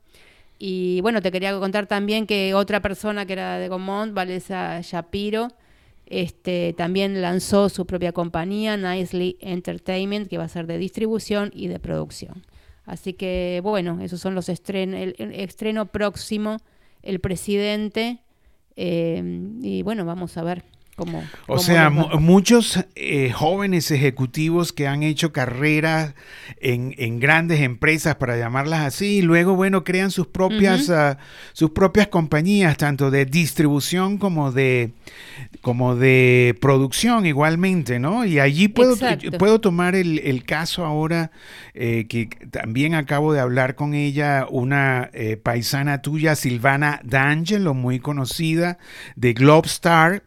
Y 0.59 1.01
bueno, 1.01 1.23
te 1.23 1.31
quería 1.31 1.59
contar 1.59 1.87
también 1.87 2.27
que 2.27 2.53
otra 2.55 2.81
persona 2.81 3.25
que 3.27 3.33
era 3.35 3.59
de 3.59 3.69
Gomont, 3.69 4.13
Valesa 4.13 4.81
Shapiro, 4.83 5.49
este, 6.07 6.75
también 6.77 7.23
lanzó 7.23 7.69
su 7.69 7.87
propia 7.87 8.13
compañía, 8.13 8.77
Nicely 8.77 9.39
Entertainment, 9.41 10.29
que 10.29 10.37
va 10.39 10.45
a 10.45 10.49
ser 10.49 10.67
de 10.67 10.77
distribución 10.77 11.51
y 11.55 11.69
de 11.69 11.79
producción. 11.79 12.45
Así 12.85 13.13
que 13.13 13.61
bueno, 13.63 14.01
esos 14.03 14.21
son 14.21 14.35
los 14.35 14.49
estrenos. 14.49 15.01
El, 15.01 15.15
el 15.19 15.33
estreno 15.35 15.87
próximo, 15.87 16.57
el 17.03 17.21
presidente. 17.21 18.19
eh, 18.77 19.23
y 19.63 19.83
bueno, 19.83 20.05
vamos 20.05 20.37
a 20.37 20.43
ver 20.43 20.65
O 21.47 21.59
sea, 21.59 21.89
muchos 21.91 22.85
eh, 22.95 23.33
jóvenes 23.33 23.91
ejecutivos 23.91 24.73
que 24.73 24.87
han 24.87 25.03
hecho 25.03 25.33
carreras 25.33 26.15
en, 26.61 26.95
en 26.99 27.21
grandes 27.21 27.61
empresas, 27.61 28.17
para 28.17 28.37
llamarlas 28.37 28.81
así, 28.81 29.19
y 29.19 29.23
luego, 29.23 29.57
bueno, 29.57 29.83
crean 29.83 30.11
sus 30.11 30.27
propias, 30.27 30.91
ah, 30.91 31.19
sus 31.53 31.71
propias 31.71 32.09
compañías, 32.09 32.77
tanto 32.77 33.11
de 33.11 33.25
distribución 33.25 34.19
como 34.19 34.53
de, 34.53 34.93
como 35.63 35.97
de 35.97 36.57
producción 36.61 37.25
igualmente, 37.25 37.99
¿no? 37.99 38.25
Y 38.27 38.39
allí 38.39 38.69
puedo, 38.69 38.93
Exacto. 38.93 39.31
puedo 39.39 39.61
tomar 39.61 39.95
el, 39.95 40.19
el 40.19 40.45
caso 40.45 40.85
ahora 40.85 41.31
eh, 41.75 42.07
que 42.09 42.27
también 42.51 42.95
acabo 42.95 43.33
de 43.33 43.41
hablar 43.41 43.75
con 43.75 43.95
ella, 43.95 44.47
una 44.51 45.09
eh, 45.13 45.37
paisana 45.37 46.03
tuya, 46.03 46.37
Silvana 46.37 47.01
D'Angelo, 47.05 47.75
muy 47.75 48.01
conocida, 48.01 48.79
de 49.17 49.33
Globestar, 49.33 50.23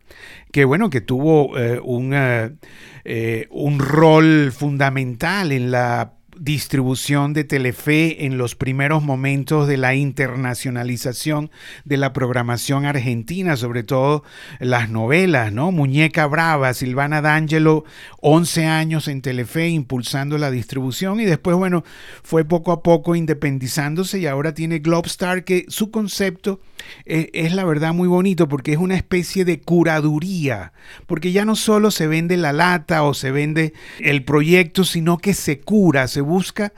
que 0.53 0.65
bueno, 0.65 0.91
que 0.91 1.01
tuvo 1.01 1.57
eh, 1.57 1.81
un, 1.83 2.12
eh, 2.13 3.48
un 3.50 3.79
rol 3.79 4.51
fundamental 4.51 5.51
en 5.51 5.72
la 5.72 6.13
distribución 6.38 7.33
de 7.33 7.43
Telefe 7.43 8.25
en 8.25 8.38
los 8.38 8.55
primeros 8.55 9.01
momentos 9.01 9.67
de 9.67 9.77
la 9.77 9.95
internacionalización 9.95 11.50
de 11.86 11.98
la 11.98 12.13
programación 12.13 12.86
argentina, 12.86 13.55
sobre 13.55 13.81
todo 13.81 14.24
las 14.60 14.89
novelas, 14.91 15.51
¿no? 15.51 15.72
Muñeca 15.72 16.27
Brava, 16.27 16.75
Silvana 16.75 17.22
D'Angelo, 17.22 17.83
11 18.22 18.67
años 18.67 19.07
en 19.07 19.24
Telefe 19.24 19.69
impulsando 19.69 20.38
la 20.38 20.51
distribución 20.51 21.19
y 21.19 21.25
después, 21.25 21.57
bueno, 21.57 21.83
fue 22.22 22.45
poco 22.45 22.72
a 22.72 22.83
poco 22.83 23.15
independizándose 23.15 24.19
y 24.19 24.27
ahora 24.27 24.53
tiene 24.53 24.79
Globestar, 24.79 25.43
que 25.45 25.65
su 25.67 25.89
concepto 25.89 26.62
es, 27.06 27.28
es 27.34 27.54
la 27.54 27.66
verdad 27.66 27.94
muy 27.94 28.08
bonito 28.08 28.48
porque 28.48 28.74
es 28.74 28.78
una 28.78 28.96
especie 28.96 29.46
de 29.46 29.60
curaduría, 29.60 30.74
porque 31.06 31.32
ya 31.32 31.46
no 31.46 31.56
solo 31.56 31.92
se 31.92 32.08
vende 32.08 32.38
la 32.38 32.54
lata 32.54 33.04
o 33.04 33.13
se 33.13 33.32
vende 33.32 33.74
el 34.00 34.24
proyecto, 34.24 34.84
sino 34.84 35.18
que 35.18 35.34
se 35.34 35.60
cura, 35.60 36.08
se 36.08 36.22
busca 36.22 36.74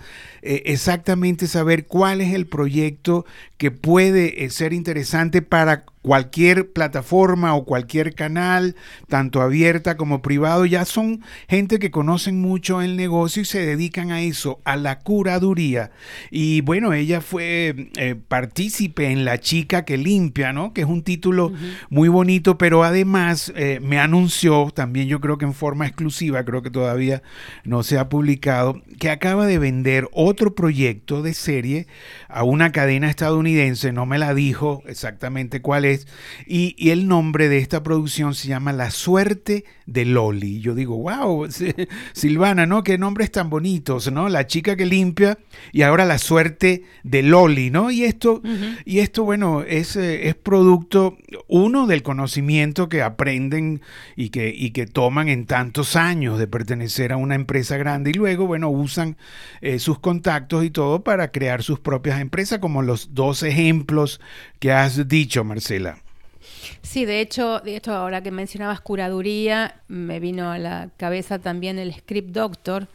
eh, 0.45 0.63
exactamente 0.65 1.47
saber 1.47 1.85
cuál 1.87 2.21
es 2.21 2.33
el 2.33 2.45
proyecto 2.45 3.25
que 3.57 3.71
puede 3.71 4.43
eh, 4.43 4.49
ser 4.49 4.73
interesante 4.73 5.41
para 5.41 5.85
cualquier 6.05 6.71
plataforma 6.71 7.55
o 7.55 7.65
cualquier 7.65 8.13
canal, 8.13 8.75
tanto 9.07 9.41
abierta 9.41 9.97
como 9.97 10.21
privado, 10.21 10.67
ya 10.67 10.85
son 10.85 11.23
gente 11.49 11.79
que 11.79 11.89
conocen 11.89 12.39
mucho 12.39 12.83
el 12.83 12.95
negocio 12.95 13.41
y 13.41 13.45
se 13.45 13.65
dedican 13.65 14.11
a 14.11 14.21
eso, 14.21 14.59
a 14.65 14.75
la 14.75 14.99
curaduría. 14.99 15.89
Y 16.29 16.61
bueno, 16.61 16.93
ella 16.93 17.21
fue 17.21 17.89
eh, 17.97 18.13
partícipe 18.15 19.09
en 19.09 19.25
La 19.25 19.39
chica 19.39 19.83
que 19.83 19.97
limpia, 19.97 20.53
¿no? 20.53 20.73
Que 20.73 20.81
es 20.81 20.87
un 20.87 21.01
título 21.01 21.51
muy 21.89 22.07
bonito, 22.07 22.59
pero 22.59 22.83
además 22.83 23.51
eh, 23.55 23.79
me 23.81 23.97
anunció, 23.97 24.69
también 24.75 25.07
yo 25.07 25.19
creo 25.19 25.39
que 25.39 25.45
en 25.45 25.55
forma 25.55 25.87
exclusiva, 25.87 26.45
creo 26.45 26.61
que 26.61 26.69
todavía 26.69 27.23
no 27.63 27.81
se 27.81 27.97
ha 27.97 28.09
publicado, 28.09 28.79
que 28.99 29.09
acaba 29.09 29.47
de 29.47 29.57
vender 29.57 30.07
otro 30.11 30.34
proyecto 30.35 31.21
de 31.21 31.33
serie 31.33 31.87
a 32.27 32.43
una 32.43 32.71
cadena 32.71 33.09
estadounidense, 33.09 33.91
no 33.91 34.05
me 34.05 34.17
la 34.17 34.33
dijo 34.33 34.83
exactamente 34.85 35.61
cuál 35.61 35.85
es, 35.85 36.07
y, 36.45 36.75
y 36.77 36.89
el 36.91 37.07
nombre 37.07 37.49
de 37.49 37.57
esta 37.57 37.83
producción 37.83 38.35
se 38.35 38.47
llama 38.47 38.73
La 38.73 38.91
suerte 38.91 39.65
de 39.85 40.05
Loli. 40.05 40.59
Yo 40.61 40.75
digo, 40.75 40.97
wow, 40.97 41.47
Silvana, 42.13 42.65
¿no? 42.65 42.83
Qué 42.83 42.97
nombres 42.97 43.31
tan 43.31 43.49
bonitos, 43.49 44.11
¿no? 44.11 44.29
La 44.29 44.47
chica 44.47 44.75
que 44.75 44.85
limpia 44.85 45.37
y 45.71 45.83
ahora 45.83 46.05
la 46.05 46.17
suerte 46.17 46.83
de 47.03 47.23
Loli, 47.23 47.69
¿no? 47.69 47.91
Y 47.91 48.03
esto, 48.03 48.41
y 48.83 48.99
esto 48.99 49.23
bueno, 49.23 49.61
es, 49.61 49.95
eh, 49.95 50.27
es 50.27 50.35
producto, 50.35 51.17
uno, 51.47 51.87
del 51.87 52.03
conocimiento 52.03 52.89
que 52.89 53.01
aprenden 53.01 53.81
y 54.15 54.29
que, 54.29 54.53
y 54.55 54.71
que 54.71 54.87
toman 54.87 55.29
en 55.29 55.45
tantos 55.45 55.95
años 55.95 56.39
de 56.39 56.47
pertenecer 56.47 57.11
a 57.11 57.17
una 57.17 57.35
empresa 57.35 57.77
grande 57.77 58.11
y 58.11 58.13
luego, 58.13 58.47
bueno, 58.47 58.69
usan 58.69 59.17
eh, 59.61 59.79
sus 59.79 59.99
contactos 59.99 60.24
y 60.63 60.69
todo 60.71 61.03
para 61.03 61.31
crear 61.31 61.61
sus 61.61 61.79
propias 61.79 62.19
empresas, 62.19 62.59
como 62.59 62.81
los 62.81 63.13
dos 63.13 63.43
ejemplos 63.43 64.19
que 64.59 64.71
has 64.71 65.07
dicho, 65.07 65.43
Marcela. 65.43 65.99
Sí, 66.81 67.05
de 67.05 67.21
hecho, 67.21 67.59
de 67.59 67.75
hecho, 67.75 67.93
ahora 67.93 68.21
que 68.21 68.31
mencionabas 68.31 68.81
curaduría, 68.81 69.81
me 69.87 70.19
vino 70.19 70.49
a 70.51 70.57
la 70.57 70.89
cabeza 70.97 71.37
también 71.37 71.77
el 71.77 71.93
script 71.93 72.29
doctor, 72.29 72.87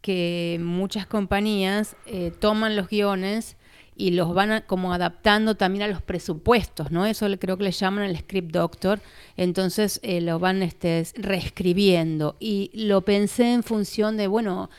que 0.00 0.60
muchas 0.62 1.06
compañías 1.06 1.96
eh, 2.06 2.32
toman 2.38 2.76
los 2.76 2.88
guiones 2.88 3.56
y 3.96 4.12
los 4.12 4.32
van 4.32 4.62
como 4.66 4.94
adaptando 4.94 5.56
también 5.56 5.82
a 5.82 5.88
los 5.88 6.02
presupuestos, 6.02 6.90
¿no? 6.90 7.04
Eso 7.04 7.26
creo 7.38 7.58
que 7.58 7.64
le 7.64 7.72
llaman 7.72 8.04
el 8.04 8.16
script 8.16 8.52
doctor. 8.52 9.00
Entonces 9.36 10.00
eh, 10.02 10.20
lo 10.20 10.38
van 10.38 10.62
este, 10.62 11.04
reescribiendo. 11.16 12.36
Y 12.40 12.70
lo 12.72 13.02
pensé 13.02 13.52
en 13.52 13.62
función 13.62 14.16
de, 14.16 14.26
bueno, 14.26 14.70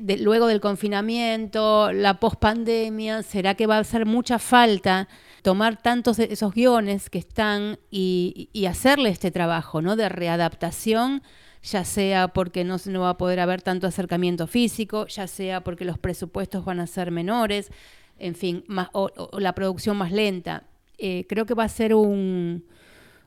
de- 0.00 0.18
luego 0.18 0.46
del 0.46 0.60
confinamiento, 0.60 1.92
la 1.92 2.20
pospandemia, 2.20 3.22
¿será 3.22 3.54
que 3.54 3.66
va 3.66 3.76
a 3.76 3.80
hacer 3.80 4.06
mucha 4.06 4.38
falta 4.38 5.08
tomar 5.42 5.80
tantos 5.80 6.16
de 6.16 6.28
esos 6.30 6.52
guiones 6.54 7.10
que 7.10 7.18
están 7.18 7.78
y, 7.90 8.50
hacerle 8.68 9.10
este 9.10 9.30
trabajo 9.30 9.82
¿no? 9.82 9.96
de 9.96 10.08
readaptación? 10.08 11.22
ya 11.62 11.84
sea 11.84 12.28
porque 12.28 12.64
no, 12.64 12.78
no 12.86 13.00
va 13.02 13.10
a 13.10 13.16
poder 13.18 13.38
haber 13.38 13.60
tanto 13.60 13.86
acercamiento 13.86 14.46
físico, 14.46 15.06
ya 15.08 15.26
sea 15.26 15.62
porque 15.62 15.84
los 15.84 15.98
presupuestos 15.98 16.64
van 16.64 16.80
a 16.80 16.86
ser 16.86 17.10
menores, 17.10 17.70
en 18.18 18.34
fin, 18.34 18.64
más, 18.66 18.88
o, 18.92 19.10
o 19.14 19.38
la 19.40 19.54
producción 19.54 19.98
más 19.98 20.10
lenta. 20.10 20.64
Eh, 20.96 21.26
creo 21.28 21.44
que 21.44 21.52
va 21.52 21.64
a 21.64 21.68
ser 21.68 21.94
un, 21.94 22.64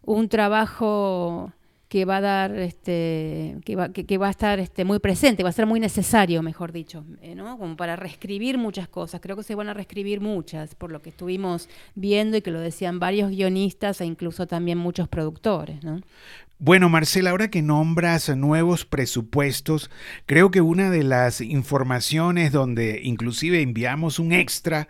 un 0.02 0.30
trabajo 0.30 1.54
que 1.94 2.06
va 2.06 2.18
a 2.18 2.22
dar 2.22 2.58
este 2.58 3.60
que 3.64 3.76
va, 3.76 3.90
que, 3.94 4.18
va 4.18 4.26
a 4.26 4.32
estar 4.32 4.58
este 4.58 4.84
muy 4.84 4.98
presente 4.98 5.44
va 5.44 5.50
a 5.50 5.52
ser 5.52 5.68
muy 5.68 5.80
necesario 5.80 6.42
mejor 6.42 6.72
dicho 6.72 7.06
eh, 7.22 7.36
no 7.36 7.56
como 7.60 7.78
para 7.78 7.96
reescribir 7.96 8.58
muchas 8.58 8.88
cosas. 8.88 9.22
Creo 9.22 9.36
que 9.36 9.44
se 9.44 9.54
van 9.54 9.70
a 9.70 9.76
reescribir 9.76 10.20
muchas 10.20 10.74
por 10.74 10.92
lo 10.92 11.04
que 11.04 11.12
estuvimos 11.12 11.70
viendo 11.94 12.36
y 12.36 12.42
que 12.42 12.50
lo 12.50 12.60
decían 12.60 12.98
varios 12.98 13.30
guionistas 13.30 14.02
e 14.02 14.06
incluso 14.06 14.48
también 14.48 14.80
muchos 14.80 15.08
productores 15.08 15.84
no 15.84 16.02
Bueno, 16.66 16.88
Marcela, 16.88 17.32
ahora 17.32 17.50
que 17.50 17.62
nombras 17.62 18.30
nuevos 18.38 18.86
presupuestos, 18.86 19.92
creo 20.26 20.50
que 20.50 20.62
una 20.62 20.90
de 20.90 21.04
las 21.04 21.42
informaciones 21.42 22.54
donde 22.54 23.02
inclusive 23.04 23.62
enviamos 23.62 24.18
un 24.18 24.32
extra 24.32 24.88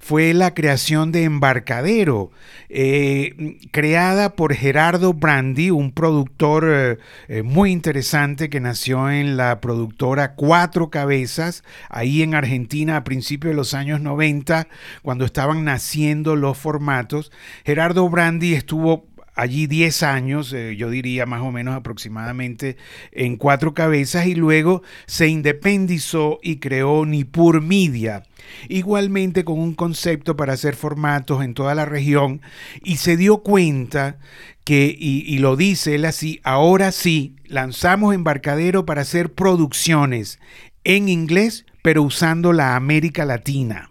fue 0.00 0.34
la 0.34 0.52
creación 0.52 1.12
de 1.12 1.22
Embarcadero, 1.22 2.32
eh, 2.68 3.60
creada 3.70 4.34
por 4.34 4.52
Gerardo 4.52 5.14
Brandi, 5.14 5.70
un 5.70 5.92
productor 5.92 6.64
eh, 6.66 6.98
eh, 7.28 7.42
muy 7.44 7.70
interesante 7.70 8.50
que 8.50 8.58
nació 8.58 9.08
en 9.08 9.36
la 9.36 9.60
productora 9.60 10.34
Cuatro 10.34 10.90
Cabezas, 10.90 11.62
ahí 11.88 12.22
en 12.22 12.34
Argentina 12.34 12.96
a 12.96 13.04
principios 13.04 13.52
de 13.52 13.56
los 13.58 13.74
años 13.74 14.00
90, 14.00 14.66
cuando 15.02 15.24
estaban 15.24 15.62
naciendo 15.62 16.34
los 16.34 16.58
formatos. 16.58 17.30
Gerardo 17.64 18.08
Brandi 18.08 18.54
estuvo 18.54 19.11
allí 19.34 19.66
10 19.66 20.02
años, 20.02 20.52
eh, 20.52 20.76
yo 20.76 20.90
diría 20.90 21.26
más 21.26 21.42
o 21.42 21.50
menos 21.52 21.74
aproximadamente 21.74 22.76
en 23.12 23.36
cuatro 23.36 23.74
cabezas 23.74 24.26
y 24.26 24.34
luego 24.34 24.82
se 25.06 25.28
independizó 25.28 26.38
y 26.42 26.56
creó 26.56 27.06
Nipur 27.06 27.60
Media, 27.62 28.24
igualmente 28.68 29.44
con 29.44 29.58
un 29.58 29.74
concepto 29.74 30.36
para 30.36 30.52
hacer 30.52 30.76
formatos 30.76 31.42
en 31.42 31.54
toda 31.54 31.74
la 31.74 31.84
región 31.84 32.42
y 32.82 32.96
se 32.96 33.16
dio 33.16 33.38
cuenta 33.38 34.18
que, 34.64 34.94
y, 34.96 35.24
y 35.26 35.38
lo 35.38 35.56
dice 35.56 35.94
él 35.94 36.04
así, 36.04 36.40
ahora 36.44 36.92
sí, 36.92 37.36
lanzamos 37.46 38.14
embarcadero 38.14 38.86
para 38.86 39.02
hacer 39.02 39.32
producciones 39.32 40.38
en 40.84 41.08
inglés, 41.08 41.64
pero 41.82 42.02
usando 42.02 42.52
la 42.52 42.76
América 42.76 43.24
Latina. 43.24 43.90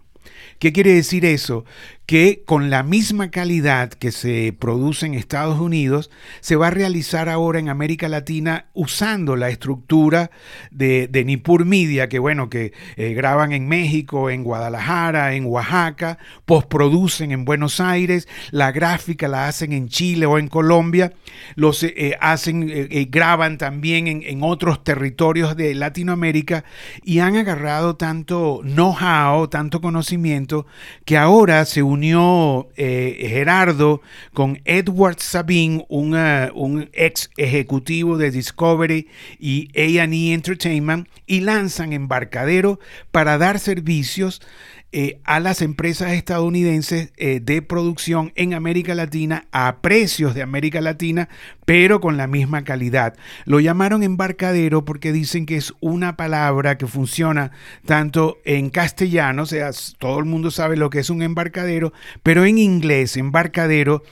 ¿Qué 0.58 0.72
quiere 0.72 0.94
decir 0.94 1.24
eso? 1.24 1.64
Que 2.06 2.42
con 2.44 2.68
la 2.68 2.82
misma 2.82 3.30
calidad 3.30 3.90
que 3.90 4.10
se 4.10 4.54
produce 4.58 5.06
en 5.06 5.14
Estados 5.14 5.60
Unidos, 5.60 6.10
se 6.40 6.56
va 6.56 6.66
a 6.66 6.70
realizar 6.70 7.28
ahora 7.28 7.60
en 7.60 7.68
América 7.68 8.08
Latina 8.08 8.66
usando 8.74 9.36
la 9.36 9.50
estructura 9.50 10.30
de, 10.70 11.06
de 11.08 11.24
Nipur 11.24 11.64
Media, 11.64 12.08
que 12.08 12.18
bueno, 12.18 12.50
que 12.50 12.72
eh, 12.96 13.14
graban 13.14 13.52
en 13.52 13.68
México, 13.68 14.30
en 14.30 14.42
Guadalajara, 14.42 15.34
en 15.34 15.46
Oaxaca, 15.46 16.18
postproducen 16.44 17.30
en 17.30 17.44
Buenos 17.44 17.80
Aires, 17.80 18.26
la 18.50 18.72
gráfica 18.72 19.28
la 19.28 19.46
hacen 19.46 19.72
en 19.72 19.88
Chile 19.88 20.26
o 20.26 20.38
en 20.38 20.48
Colombia, 20.48 21.12
los 21.54 21.82
eh, 21.84 22.16
hacen, 22.20 22.68
eh, 22.68 23.06
graban 23.10 23.58
también 23.58 24.08
en, 24.08 24.22
en 24.22 24.42
otros 24.42 24.82
territorios 24.82 25.56
de 25.56 25.74
Latinoamérica 25.74 26.64
y 27.04 27.20
han 27.20 27.36
agarrado 27.36 27.96
tanto 27.96 28.60
know-how, 28.64 29.48
tanto 29.48 29.80
conocimiento, 29.80 30.66
que 31.04 31.16
ahora 31.16 31.64
se 31.64 31.82
unió 31.92 32.68
eh, 32.76 33.26
Gerardo 33.28 34.02
con 34.32 34.60
Edward 34.64 35.20
Sabine, 35.20 35.84
un, 35.88 36.14
un 36.54 36.90
ex 36.92 37.30
ejecutivo 37.36 38.18
de 38.18 38.30
Discovery 38.30 39.08
y 39.38 39.68
A&E 39.76 40.32
Entertainment, 40.32 41.08
y 41.26 41.40
lanzan 41.40 41.92
Embarcadero 41.92 42.80
para 43.10 43.38
dar 43.38 43.58
servicios 43.58 44.42
eh, 44.92 45.20
a 45.24 45.40
las 45.40 45.62
empresas 45.62 46.12
estadounidenses 46.12 47.12
eh, 47.16 47.40
de 47.40 47.62
producción 47.62 48.30
en 48.34 48.52
América 48.52 48.94
Latina 48.94 49.46
a 49.50 49.78
precios 49.80 50.34
de 50.34 50.42
América 50.42 50.82
Latina, 50.82 51.30
pero 51.64 52.00
con 52.00 52.18
la 52.18 52.26
misma 52.26 52.62
calidad. 52.62 53.14
Lo 53.46 53.58
llamaron 53.58 54.02
embarcadero 54.02 54.84
porque 54.84 55.12
dicen 55.12 55.46
que 55.46 55.56
es 55.56 55.72
una 55.80 56.16
palabra 56.16 56.76
que 56.76 56.86
funciona 56.86 57.52
tanto 57.86 58.38
en 58.44 58.68
castellano, 58.68 59.44
o 59.44 59.46
sea, 59.46 59.70
todo 59.98 60.18
el 60.18 60.26
mundo 60.26 60.50
sabe 60.50 60.76
lo 60.76 60.90
que 60.90 60.98
es 60.98 61.08
un 61.08 61.22
embarcadero, 61.22 61.92
pero 62.22 62.44
en 62.44 62.58
inglés, 62.58 63.16
embarcadero 63.16 64.02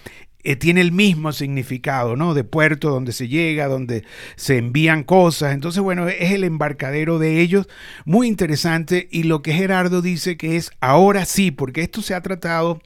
eh, 0.43 0.57
tiene 0.57 0.81
el 0.81 0.93
mismo 0.93 1.33
significado, 1.33 2.17
¿no? 2.17 2.35
De 2.35 2.45
puerto 2.45 2.91
donde 2.91 3.13
se 3.13 3.29
llega, 3.29 3.67
donde 3.67 4.05
se 4.37 4.59
envían 4.59 5.05
cosas. 5.05 5.55
Entonces, 5.55 5.83
bueno, 5.83 6.09
es 6.09 6.33
el 6.33 6.45
embarcadero 6.45 7.19
de 7.19 7.41
ellos. 7.41 7.69
Muy 8.05 8.29
interesante. 8.29 9.09
Y 9.11 9.25
lo 9.25 9.43
que 9.43 9.53
Gerardo 9.53 10.03
dice 10.03 10.37
que 10.37 10.57
es 10.57 10.71
ahora 10.81 11.25
sí, 11.25 11.51
porque 11.51 11.83
esto 11.83 12.03
se 12.03 12.15
ha 12.15 12.23
tratado 12.23 12.81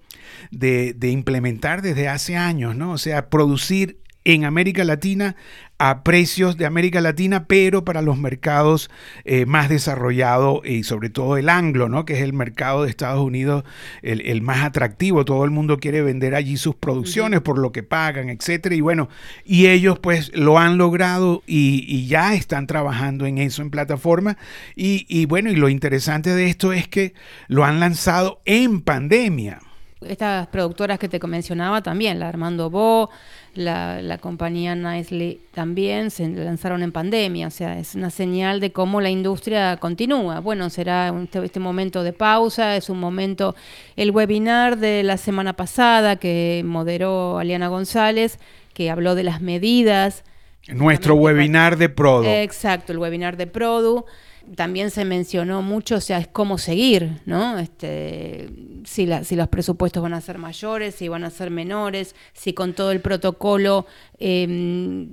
de, 0.50 0.94
de 0.94 1.10
implementar 1.10 1.82
desde 1.82 2.08
hace 2.08 2.36
años, 2.36 2.76
¿no? 2.76 2.92
O 2.92 2.98
sea, 2.98 3.28
producir 3.30 4.03
en 4.24 4.44
América 4.44 4.84
Latina 4.84 5.36
a 5.78 6.02
precios 6.04 6.56
de 6.56 6.66
América 6.66 7.00
Latina, 7.00 7.46
pero 7.46 7.84
para 7.84 8.00
los 8.00 8.16
mercados 8.16 8.90
eh, 9.24 9.44
más 9.44 9.68
desarrollados 9.68 10.60
y 10.64 10.84
sobre 10.84 11.10
todo 11.10 11.36
el 11.36 11.48
anglo, 11.48 11.88
¿no? 11.88 12.04
que 12.04 12.14
es 12.14 12.20
el 12.20 12.32
mercado 12.32 12.84
de 12.84 12.90
Estados 12.90 13.22
Unidos 13.22 13.64
el, 14.02 14.40
más 14.42 14.62
atractivo. 14.62 15.24
Todo 15.24 15.44
el 15.44 15.50
mundo 15.50 15.78
quiere 15.78 16.02
vender 16.02 16.34
allí 16.34 16.56
sus 16.56 16.76
producciones 16.76 17.40
por 17.40 17.58
lo 17.58 17.72
que 17.72 17.82
pagan, 17.82 18.30
etcétera. 18.30 18.74
Y 18.74 18.80
bueno, 18.80 19.08
y 19.44 19.66
ellos 19.66 19.98
pues 19.98 20.30
lo 20.34 20.58
han 20.58 20.78
logrado 20.78 21.42
y, 21.46 22.04
ya 22.04 22.34
están 22.34 22.66
trabajando 22.66 23.26
en 23.26 23.38
eso 23.38 23.62
en 23.62 23.70
plataforma. 23.70 24.36
Y, 24.76 25.06
y 25.08 25.26
bueno, 25.26 25.50
y 25.50 25.56
lo 25.56 25.68
interesante 25.68 26.34
de 26.34 26.46
esto 26.46 26.72
es 26.72 26.86
que 26.86 27.14
lo 27.48 27.64
han 27.64 27.80
lanzado 27.80 28.40
en 28.44 28.82
pandemia 28.82 29.60
estas 30.08 30.46
productoras 30.48 30.98
que 30.98 31.08
te 31.08 31.24
mencionaba 31.26 31.82
también, 31.82 32.18
la 32.18 32.28
Armando 32.28 32.70
Bo, 32.70 33.10
la, 33.54 34.18
compañía 34.20 34.74
Nicely 34.74 35.40
también 35.52 36.10
se 36.10 36.28
lanzaron 36.28 36.82
en 36.82 36.92
pandemia, 36.92 37.48
o 37.48 37.50
sea, 37.50 37.78
es 37.78 37.94
una 37.94 38.10
señal 38.10 38.60
de 38.60 38.72
cómo 38.72 39.00
la 39.00 39.10
industria 39.10 39.76
continúa. 39.76 40.40
Bueno, 40.40 40.70
será 40.70 41.14
este, 41.22 41.44
este, 41.44 41.60
momento 41.60 42.02
de 42.02 42.12
pausa, 42.12 42.76
es 42.76 42.90
un 42.90 42.98
momento, 42.98 43.54
el 43.96 44.10
webinar 44.10 44.78
de 44.78 45.02
la 45.02 45.16
semana 45.16 45.52
pasada 45.52 46.16
que 46.16 46.62
moderó 46.64 47.38
Aliana 47.38 47.68
González, 47.68 48.38
que 48.72 48.90
habló 48.90 49.14
de 49.14 49.22
las 49.22 49.40
medidas. 49.40 50.24
Nuestro 50.68 51.14
webinar 51.14 51.76
de 51.76 51.88
Produ. 51.88 52.26
Exacto, 52.26 52.92
el 52.92 52.98
webinar 52.98 53.36
de 53.36 53.46
Produ 53.46 54.04
también 54.54 54.90
se 54.90 55.04
mencionó 55.04 55.62
mucho, 55.62 55.96
o 55.96 56.00
sea, 56.00 56.18
es 56.18 56.28
cómo 56.28 56.58
seguir, 56.58 57.20
¿no? 57.26 57.58
Este, 57.58 58.50
si, 58.84 59.08
si 59.22 59.36
los 59.36 59.48
presupuestos 59.48 60.02
van 60.02 60.14
a 60.14 60.20
ser 60.20 60.38
mayores, 60.38 60.94
si 60.94 61.08
van 61.08 61.24
a 61.24 61.30
ser 61.30 61.50
menores, 61.50 62.14
si 62.32 62.52
con 62.52 62.74
todo 62.74 62.92
el 62.92 63.00
protocolo, 63.00 63.86
em, 64.18 65.08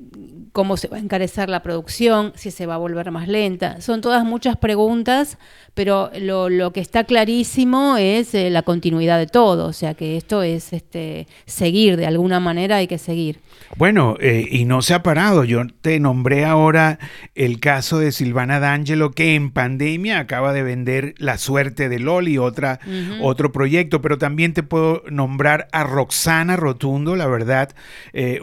cómo 0.52 0.78
se 0.78 0.88
va 0.88 0.98
a 0.98 1.00
encarecer 1.00 1.50
la 1.50 1.64
producción, 1.64 2.34
si 2.36 2.52
se 2.52 2.66
va 2.66 2.76
a 2.76 2.78
volver 2.78 3.12
más 3.12 3.28
lenta. 3.28 3.82
Son 3.82 4.02
todas 4.02 4.26
muchas 4.26 4.58
preguntas, 4.58 5.38
pero 5.74 6.12
lo, 6.20 6.74
que 6.74 6.82
está 6.82 7.04
clarísimo 7.06 7.98
es 7.98 8.34
eh, 8.34 8.50
la 8.50 8.64
continuidad 8.64 9.18
de 9.18 9.28
todo, 9.28 9.68
o 9.68 9.74
sea, 9.74 9.94
que 9.94 10.18
esto 10.18 10.44
es 10.44 10.74
este, 10.74 11.28
seguir, 11.46 11.98
de 11.98 12.06
alguna 12.06 12.40
manera 12.40 12.78
hay 12.78 12.88
que 12.88 12.98
seguir. 12.98 13.40
Bueno, 13.78 14.18
eh, 14.20 14.46
y 14.50 14.66
no 14.66 14.82
se 14.82 14.94
ha 14.94 15.02
parado. 15.02 15.44
Yo 15.46 15.62
te 15.82 16.00
nombré 16.00 16.46
ahora 16.46 17.00
el 17.36 17.60
caso 17.60 18.00
de 18.00 18.12
Silvana 18.12 18.60
D'Angelo, 18.60 19.12
que 19.12 19.36
en 19.36 19.52
pandemia 19.52 20.20
acaba 20.20 20.52
de 20.52 20.64
vender 20.64 21.16
La 21.18 21.38
suerte 21.38 21.88
de 21.88 22.00
Loli, 22.00 22.38
otra, 22.38 22.80
otro 23.22 23.52
proyecto, 23.52 24.02
pero 24.02 24.18
también 24.18 24.54
te 24.54 24.64
puedo 24.64 25.04
nombrar 25.10 25.68
a 25.72 25.84
Roxana 25.84 26.58
Rotundo, 26.58 27.16
la 27.16 27.28
verdad, 27.28 27.70
eh, 28.14 28.40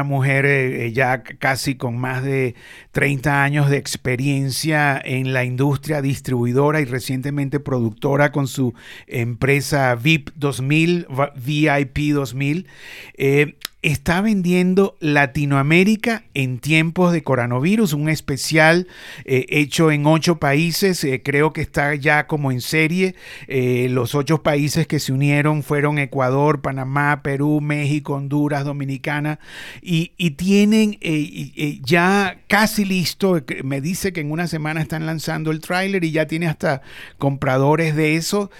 una 0.00 0.08
mujer 0.08 0.46
eh, 0.46 0.92
ya 0.92 1.22
casi 1.22 1.74
con 1.74 1.98
más 1.98 2.22
de 2.22 2.54
30 2.92 3.42
años 3.42 3.68
de 3.68 3.76
experiencia 3.76 5.00
en 5.04 5.34
la 5.34 5.44
industria 5.44 6.00
distribuidora 6.00 6.80
y 6.80 6.86
recientemente 6.86 7.60
productora 7.60 8.32
con 8.32 8.48
su 8.48 8.72
empresa 9.06 9.94
VIP 9.94 10.30
2000, 10.36 11.06
VIP 11.36 12.14
2000 12.14 12.66
está 13.82 14.20
vendiendo 14.20 14.96
Latinoamérica 15.00 16.24
en 16.34 16.58
tiempos 16.58 17.12
de 17.12 17.22
coronavirus, 17.22 17.94
un 17.94 18.10
especial 18.10 18.86
eh, 19.24 19.46
hecho 19.48 19.90
en 19.90 20.04
ocho 20.04 20.38
países, 20.38 21.02
eh, 21.04 21.22
creo 21.24 21.54
que 21.54 21.62
está 21.62 21.94
ya 21.94 22.26
como 22.26 22.52
en 22.52 22.60
serie, 22.60 23.14
eh, 23.48 23.88
los 23.90 24.14
ocho 24.14 24.42
países 24.42 24.86
que 24.86 25.00
se 25.00 25.12
unieron 25.12 25.62
fueron 25.62 25.98
Ecuador, 25.98 26.60
Panamá, 26.60 27.22
Perú, 27.22 27.60
México, 27.62 28.14
Honduras, 28.14 28.64
Dominicana, 28.64 29.38
y, 29.80 30.10
tienen 30.40 30.96
ya 31.82 32.38
casi 32.46 32.84
listo, 32.84 33.42
me 33.64 33.80
dice 33.80 34.12
que 34.12 34.20
en 34.20 34.30
una 34.30 34.46
semana 34.46 34.80
están 34.80 35.04
lanzando 35.04 35.50
el 35.50 35.60
tráiler 35.60 36.04
y 36.04 36.12
ya 36.12 36.26
tiene 36.26 36.46
hasta 36.46 36.82
compradores 37.18 37.96
de 37.96 38.14
eso, 38.14 38.50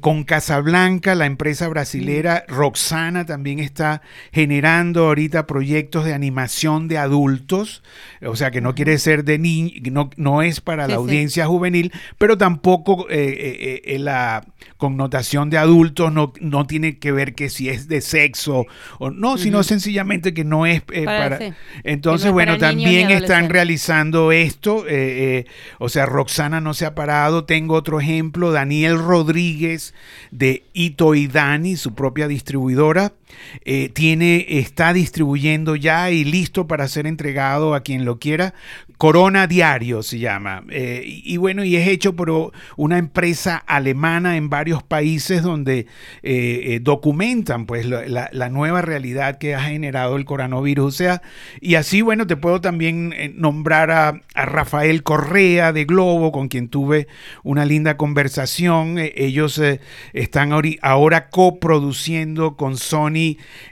con 0.00 0.24
Casablanca, 0.24 1.14
la 1.14 1.26
empresa 1.26 1.68
brasilera, 1.68 2.44
Roxana 2.48 3.26
también 3.26 3.58
está 3.58 4.02
generando 4.32 5.06
ahorita 5.06 5.46
proyectos 5.46 6.04
de 6.04 6.14
animación 6.14 6.88
de 6.88 6.98
adultos, 6.98 7.82
o 8.22 8.36
sea 8.36 8.50
que 8.50 8.60
no 8.60 8.74
quiere 8.74 8.98
ser 8.98 9.24
de 9.24 9.38
niños, 9.38 9.74
no, 9.90 10.10
no 10.16 10.42
es 10.42 10.60
para 10.60 10.88
la 10.88 10.96
audiencia 10.96 11.46
juvenil, 11.46 11.92
pero 12.18 12.38
tampoco 12.38 13.06
eh, 13.10 13.16
eh, 13.16 13.82
eh, 13.84 13.98
la 13.98 14.44
connotación 14.76 15.50
de 15.50 15.58
adultos 15.58 16.12
no, 16.12 16.32
no 16.40 16.66
tiene 16.66 16.98
que 16.98 17.12
ver 17.12 17.34
que 17.34 17.48
si 17.48 17.68
es 17.68 17.88
de 17.88 18.00
sexo 18.00 18.66
o 18.98 19.10
no, 19.10 19.38
sino 19.38 19.62
sencillamente 19.62 20.34
que 20.34 20.44
no 20.44 20.66
es 20.66 20.82
para... 20.82 21.38
Entonces, 21.84 22.30
bueno, 22.30 22.58
también 22.58 23.10
están 23.10 23.50
realizando 23.50 24.32
esto, 24.32 24.84
o 25.78 25.88
sea, 25.88 26.06
Roxana 26.06 26.60
no 26.60 26.74
se 26.74 26.86
ha 26.86 26.94
parado, 26.94 27.44
tengo 27.44 27.74
otro 27.74 28.00
ejemplo, 28.00 28.52
Daniel 28.52 28.98
Rodríguez 28.98 29.94
de 30.30 30.64
Ito 30.72 31.14
y 31.14 31.26
Dani, 31.26 31.76
su 31.76 31.94
propia 31.94 32.28
distribuidora, 32.28 33.12
eh, 33.64 33.90
tiene, 33.92 34.46
está 34.48 34.92
distribuyendo 34.92 35.76
ya 35.76 36.10
y 36.10 36.24
listo 36.24 36.66
para 36.66 36.88
ser 36.88 37.06
entregado 37.06 37.74
a 37.74 37.82
quien 37.82 38.04
lo 38.04 38.18
quiera. 38.18 38.54
Corona 38.96 39.46
Diario 39.46 40.02
se 40.02 40.18
llama. 40.18 40.64
Eh, 40.70 41.02
y, 41.04 41.36
bueno, 41.36 41.64
y 41.64 41.76
es 41.76 41.86
hecho 41.86 42.14
por 42.14 42.52
una 42.76 42.98
empresa 42.98 43.56
alemana 43.56 44.36
en 44.36 44.50
varios 44.50 44.82
países 44.82 45.42
donde 45.42 45.86
eh, 46.22 46.80
documentan 46.82 47.66
pues 47.66 47.86
la, 47.86 48.48
nueva 48.48 48.80
realidad 48.80 49.38
que 49.38 49.54
ha 49.54 49.60
generado 49.60 50.16
el 50.16 50.24
coronavirus. 50.24 50.86
O 50.86 50.96
sea, 50.96 51.22
y 51.60 51.74
así, 51.74 52.00
bueno, 52.02 52.26
te 52.26 52.36
puedo 52.36 52.60
también 52.60 53.14
nombrar 53.36 53.90
a, 53.90 54.20
a 54.34 54.46
Rafael 54.46 55.02
Correa 55.02 55.72
de 55.72 55.84
Globo, 55.84 56.32
con 56.32 56.48
quien 56.48 56.68
tuve 56.68 57.06
una 57.44 57.64
linda 57.64 57.96
conversación. 57.96 58.96
ellos 58.98 59.60
están 60.12 60.52
ahora 60.80 61.28
coproduciendo 61.28 62.56
con 62.56 62.76
Sony 62.76 63.17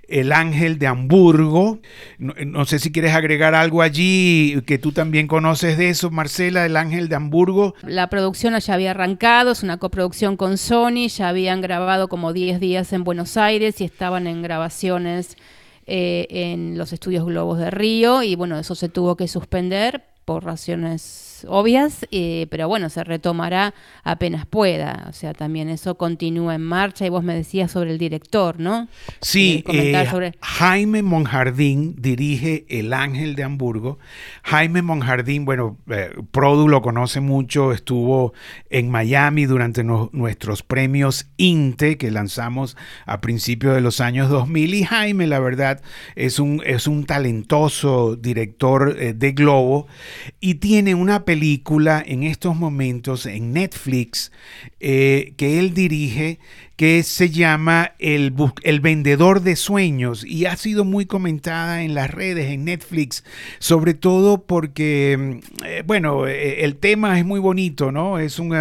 El 0.08 0.32
Ángel 0.32 0.78
de 0.78 0.86
Hamburgo. 0.86 1.80
No, 2.18 2.64
sé 2.64 2.78
si 2.78 2.92
quieres 2.92 3.14
agregar 3.14 3.54
algo 3.54 3.82
allí 3.82 4.60
que 4.66 4.78
tú 4.78 4.92
también 4.92 5.26
conoces 5.26 5.78
de 5.78 5.88
eso, 5.88 6.10
Marcela, 6.10 6.64
El 6.64 6.76
Ángel 6.76 7.08
de 7.08 7.16
Hamburgo. 7.16 7.74
La 7.82 8.08
producción 8.08 8.58
ya 8.58 8.74
había 8.74 8.92
arrancado, 8.92 9.52
es 9.52 9.62
una 9.62 9.78
coproducción 9.78 10.36
con 10.36 10.58
Sony, 10.58 11.08
ya 11.08 11.28
habían 11.28 11.60
grabado 11.60 12.08
como 12.08 12.32
10 12.32 12.60
días 12.60 12.92
en 12.92 13.04
Buenos 13.04 13.36
Aires 13.36 13.80
y 13.80 13.84
estaban 13.84 14.26
en 14.26 14.42
grabaciones 14.42 15.36
eh, 15.86 16.26
en 16.30 16.76
los 16.78 16.92
estudios 16.92 17.24
Globos 17.24 17.58
de 17.58 17.70
Río 17.70 18.22
y 18.22 18.34
bueno, 18.34 18.58
eso 18.58 18.74
se 18.74 18.88
tuvo 18.88 19.16
que 19.16 19.28
suspender 19.28 20.02
por 20.24 20.44
razones 20.44 21.25
obvias, 21.48 22.06
eh, 22.10 22.46
pero 22.50 22.68
bueno, 22.68 22.88
se 22.88 23.04
retomará 23.04 23.74
apenas 24.02 24.46
pueda. 24.46 25.06
O 25.08 25.12
sea, 25.12 25.34
también 25.34 25.68
eso 25.68 25.96
continúa 25.96 26.54
en 26.54 26.62
marcha 26.62 27.06
y 27.06 27.08
vos 27.08 27.22
me 27.22 27.34
decías 27.34 27.70
sobre 27.70 27.90
el 27.90 27.98
director, 27.98 28.58
¿no? 28.58 28.88
Sí, 29.20 29.64
eh, 29.68 30.32
Jaime 30.40 31.02
Monjardín 31.02 31.94
dirige 31.98 32.64
El 32.68 32.92
Ángel 32.92 33.34
de 33.34 33.44
Hamburgo. 33.44 33.98
Jaime 34.42 34.82
Monjardín, 34.82 35.44
bueno, 35.44 35.76
eh, 35.90 36.10
Produ 36.30 36.68
lo 36.68 36.82
conoce 36.82 37.20
mucho, 37.20 37.72
estuvo 37.72 38.32
en 38.70 38.90
Miami 38.90 39.46
durante 39.46 39.84
nuestros 39.84 40.62
premios 40.62 41.28
INTE 41.36 41.98
que 41.98 42.10
lanzamos 42.10 42.76
a 43.04 43.20
principios 43.20 43.74
de 43.74 43.80
los 43.80 44.00
años 44.00 44.30
2000 44.30 44.74
y 44.74 44.84
Jaime, 44.84 45.26
la 45.26 45.40
verdad, 45.40 45.82
es 46.14 46.38
un, 46.38 46.62
es 46.64 46.86
un 46.86 47.04
talentoso 47.04 48.16
director 48.16 48.96
de 48.96 49.32
Globo 49.32 49.86
y 50.40 50.54
tiene 50.56 50.94
una 50.94 51.25
película 51.26 52.02
en 52.06 52.22
estos 52.22 52.56
momentos 52.56 53.26
en 53.26 53.52
Netflix 53.52 54.32
eh, 54.80 55.34
que 55.36 55.58
él 55.58 55.74
dirige 55.74 56.38
que 56.76 57.02
se 57.02 57.30
llama 57.30 57.92
el, 57.98 58.34
el 58.62 58.80
Vendedor 58.80 59.40
de 59.40 59.56
Sueños 59.56 60.24
y 60.26 60.44
ha 60.44 60.56
sido 60.56 60.84
muy 60.84 61.06
comentada 61.06 61.82
en 61.82 61.94
las 61.94 62.10
redes, 62.10 62.50
en 62.50 62.64
Netflix, 62.66 63.24
sobre 63.58 63.94
todo 63.94 64.42
porque, 64.46 65.16
mm, 65.18 65.64
eh, 65.64 65.82
bueno, 65.86 66.26
eh, 66.26 66.64
el 66.64 66.76
tema 66.76 67.18
es 67.18 67.24
muy 67.24 67.40
bonito, 67.40 67.92
¿no? 67.92 68.18
Es 68.18 68.38
un, 68.38 68.54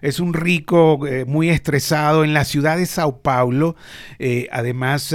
es 0.00 0.20
un 0.20 0.32
rico 0.34 1.00
muy 1.26 1.50
estresado 1.50 2.24
en 2.24 2.32
la 2.32 2.44
ciudad 2.44 2.78
de 2.78 2.86
Sao 2.86 3.20
Paulo. 3.20 3.76
además, 4.50 5.14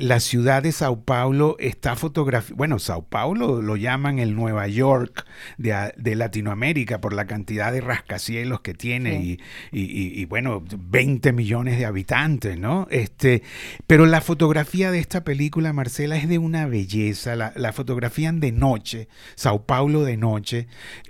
la 0.00 0.20
ciudad 0.20 0.62
de 0.62 0.72
Sao 0.72 1.02
Paulo 1.02 1.56
está 1.58 1.96
fotografiada, 1.96 2.56
bueno, 2.56 2.78
Sao 2.78 3.02
Paulo 3.02 3.62
lo 3.62 3.76
llaman 3.76 4.18
el 4.18 4.34
Nueva 4.34 4.68
York 4.68 5.26
de, 5.58 5.92
de 5.96 6.14
Latinoamérica 6.14 7.00
por 7.00 7.12
la 7.12 7.26
cantidad 7.26 7.72
de 7.72 7.80
rascacielos 7.80 8.60
que 8.60 8.74
tiene 8.74 9.22
y, 9.22 9.38
y, 9.72 10.24
bueno, 10.26 10.62
20 10.78 11.32
millones 11.32 11.78
de 11.78 11.85
habitantes, 11.86 12.58
¿no? 12.58 12.86
Este, 12.90 13.42
pero 13.86 14.06
la 14.06 14.20
fotografía 14.20 14.90
de 14.90 14.98
esta 14.98 15.24
película, 15.24 15.72
Marcela, 15.72 16.16
es 16.16 16.28
de 16.28 16.38
una 16.38 16.66
belleza. 16.66 17.36
La, 17.36 17.52
la 17.56 17.72
fotografían 17.72 18.40
de 18.40 18.52
noche, 18.52 19.08
Sao 19.34 19.64
Paulo 19.64 20.04
de 20.04 20.16
noche 20.16 20.68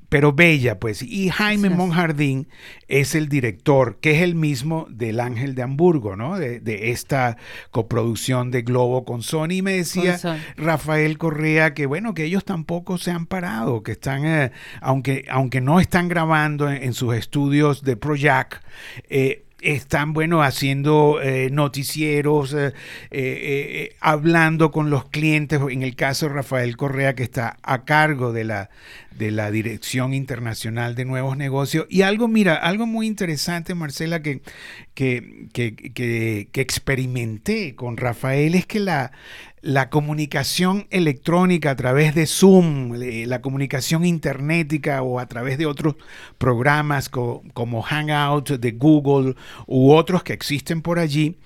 pero 0.08 0.32
bella, 0.32 0.78
pues. 0.78 1.02
Y 1.02 1.30
Jaime 1.30 1.68
Monjardín 1.70 2.48
es 2.88 3.14
el 3.14 3.28
director, 3.28 3.98
que 4.00 4.12
es 4.12 4.22
el 4.22 4.34
mismo 4.34 4.86
del 4.88 5.20
Ángel 5.20 5.54
de 5.54 5.62
Hamburgo, 5.62 6.16
¿no? 6.16 6.38
De, 6.38 6.90
esta 6.90 7.36
coproducción 7.70 8.50
de 8.50 8.62
Globo 8.62 9.04
con 9.04 9.22
Sony. 9.22 9.52
Y 9.52 9.62
me 9.62 9.72
decía 9.72 10.18
Rafael 10.56 11.18
Correa 11.18 11.74
que, 11.74 11.86
bueno, 11.86 12.14
que 12.14 12.24
ellos 12.24 12.44
tampoco 12.44 12.98
se 12.98 13.10
han 13.10 13.26
parado, 13.26 13.82
que 13.82 13.92
están, 13.92 14.24
eh, 14.24 14.52
aunque, 14.80 15.24
aunque 15.28 15.60
no 15.60 15.80
están 15.80 16.08
grabando 16.08 16.70
en, 16.70 16.94
sus 16.94 17.14
estudios 17.14 17.82
de 17.82 17.96
Projac, 17.96 18.62
eh, 19.08 19.45
están, 19.74 20.12
bueno, 20.12 20.42
haciendo 20.42 21.20
eh, 21.20 21.48
noticieros, 21.50 22.55
eh, 22.55 22.72
eh, 23.11 23.96
hablando 24.00 24.70
con 24.70 24.90
los 24.90 25.07
clientes, 25.07 25.61
en 25.70 25.83
el 25.83 25.96
caso 25.96 26.29
de 26.29 26.35
Rafael 26.35 26.76
Correa, 26.76 27.14
que 27.14 27.24
está 27.24 27.57
a 27.62 27.85
cargo 27.85 28.33
de 28.33 28.44
la, 28.44 28.70
de 29.18 29.31
la 29.31 29.50
Dirección 29.50 30.14
Internacional 30.14 30.94
de 30.94 31.05
Nuevos 31.05 31.37
Negocios. 31.37 31.87
Y 31.88 32.02
algo, 32.02 32.29
mira, 32.29 32.55
algo 32.55 32.87
muy 32.87 33.07
interesante, 33.07 33.74
Marcela, 33.74 34.22
que, 34.22 34.42
que, 34.94 35.48
que, 35.52 36.48
que 36.50 36.61
experimenté 36.61 37.74
con 37.74 37.96
Rafael 37.96 38.55
es 38.55 38.66
que 38.66 38.81
la, 38.81 39.12
la 39.66 39.90
comunicación 39.90 40.87
electrónica 40.90 41.72
a 41.72 41.76
través 41.76 42.14
de 42.14 42.26
Zoom, 42.26 42.92
la 42.94 43.40
comunicación 43.40 44.05
internetica 44.05 45.02
o 45.02 45.18
a 45.18 45.26
través 45.26 45.59
de 45.59 45.66
otros 45.66 45.96
programas 46.38 47.09
como 47.09 47.83
Hangout 47.83 48.50
de 48.50 48.70
Google 48.70 49.35
u 49.66 49.90
otros 49.90 50.22
que 50.22 50.35
existen 50.35 50.83
por 50.83 51.00
allí, 51.00 51.37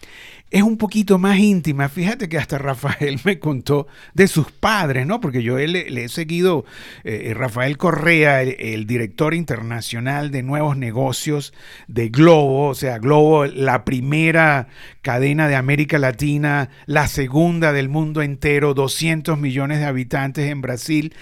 es 0.51 0.63
un 0.63 0.77
poquito 0.77 1.19
más 1.19 1.39
íntima. 1.39 1.89
Fíjate 1.89 2.29
que 2.29 2.37
hasta 2.37 2.59
Rafael 2.59 3.21
me 3.25 3.39
contó 3.39 3.87
de 4.15 4.27
sus 4.27 4.51
padres, 4.51 5.07
¿no? 5.07 5.21
Porque 5.21 5.43
yo 5.43 5.57
le, 5.59 6.05
he 6.05 6.09
seguido, 6.09 6.65
eh, 7.05 7.27
eh, 7.27 7.35
Rafael 7.35 7.77
Correa, 7.77 8.43
el, 8.43 8.87
director 8.87 9.35
internacional 9.35 10.31
de 10.31 10.43
nuevos 10.43 10.77
negocios 10.77 11.53
de 11.87 12.09
Globo, 12.09 12.69
o 12.69 12.75
sea, 12.75 12.99
Globo, 12.99 13.47
la 13.47 13.85
primera 13.85 14.69
cadena 15.03 15.49
de 15.49 15.55
América 15.55 15.99
Latina, 15.99 16.71
la 16.87 17.07
segunda 17.07 17.73
del 17.73 17.89
mundo 17.89 18.23
entero, 18.23 18.75
200 18.75 19.39
millones 19.39 19.79
de 19.79 19.85
habitantes 19.85 20.51
en 20.51 20.61
Brasil, 20.61 21.15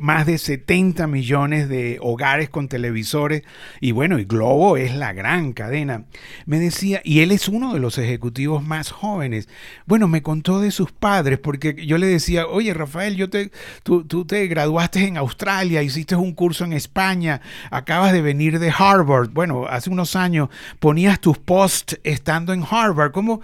más 0.00 0.26
de 0.26 0.38
70 0.38 1.06
millones 1.06 1.68
de 1.68 1.98
hogares 2.00 2.48
con 2.48 2.68
televisores, 2.68 3.42
y 3.80 3.92
bueno, 3.92 4.18
y 4.18 4.24
Globo 4.24 4.76
es 4.76 4.94
la 4.94 5.12
gran 5.12 5.52
cadena. 5.52 6.04
Me 6.46 6.58
decía, 6.58 7.00
y 7.04 7.20
él 7.20 7.30
es 7.30 7.48
uno 7.48 7.74
de 7.74 7.80
los 7.80 7.98
ejecutivos 7.98 8.62
más 8.62 8.71
más 8.72 8.90
jóvenes. 8.90 9.50
Bueno, 9.84 10.08
me 10.08 10.22
contó 10.22 10.58
de 10.58 10.70
sus 10.70 10.92
padres, 10.92 11.38
porque 11.38 11.76
yo 11.86 11.98
le 11.98 12.06
decía, 12.06 12.46
oye 12.46 12.72
Rafael, 12.72 13.16
yo 13.16 13.28
te, 13.28 13.50
tú, 13.82 14.04
tú 14.04 14.24
te 14.24 14.46
graduaste 14.46 15.04
en 15.04 15.18
Australia, 15.18 15.82
hiciste 15.82 16.16
un 16.16 16.32
curso 16.32 16.64
en 16.64 16.72
España, 16.72 17.42
acabas 17.70 18.14
de 18.14 18.22
venir 18.22 18.58
de 18.58 18.72
Harvard. 18.74 19.28
Bueno, 19.28 19.66
hace 19.68 19.90
unos 19.90 20.16
años 20.16 20.48
ponías 20.78 21.20
tus 21.20 21.36
posts 21.36 22.00
estando 22.02 22.54
en 22.54 22.64
Harvard. 22.68 23.12
¿Cómo? 23.12 23.42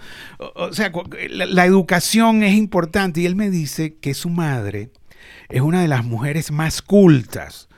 O 0.55 0.73
sea, 0.73 0.91
la, 1.29 1.45
la 1.45 1.65
educación 1.65 2.41
es 2.41 2.55
importante. 2.55 3.21
Y 3.21 3.27
él 3.27 3.35
me 3.35 3.51
dice 3.51 3.97
que 4.01 4.15
su 4.15 4.31
madre 4.31 4.89
es 5.47 5.61
una 5.61 5.83
de 5.83 5.87
las 5.87 6.03
mujeres 6.03 6.51
más 6.51 6.81
cultas 6.81 7.68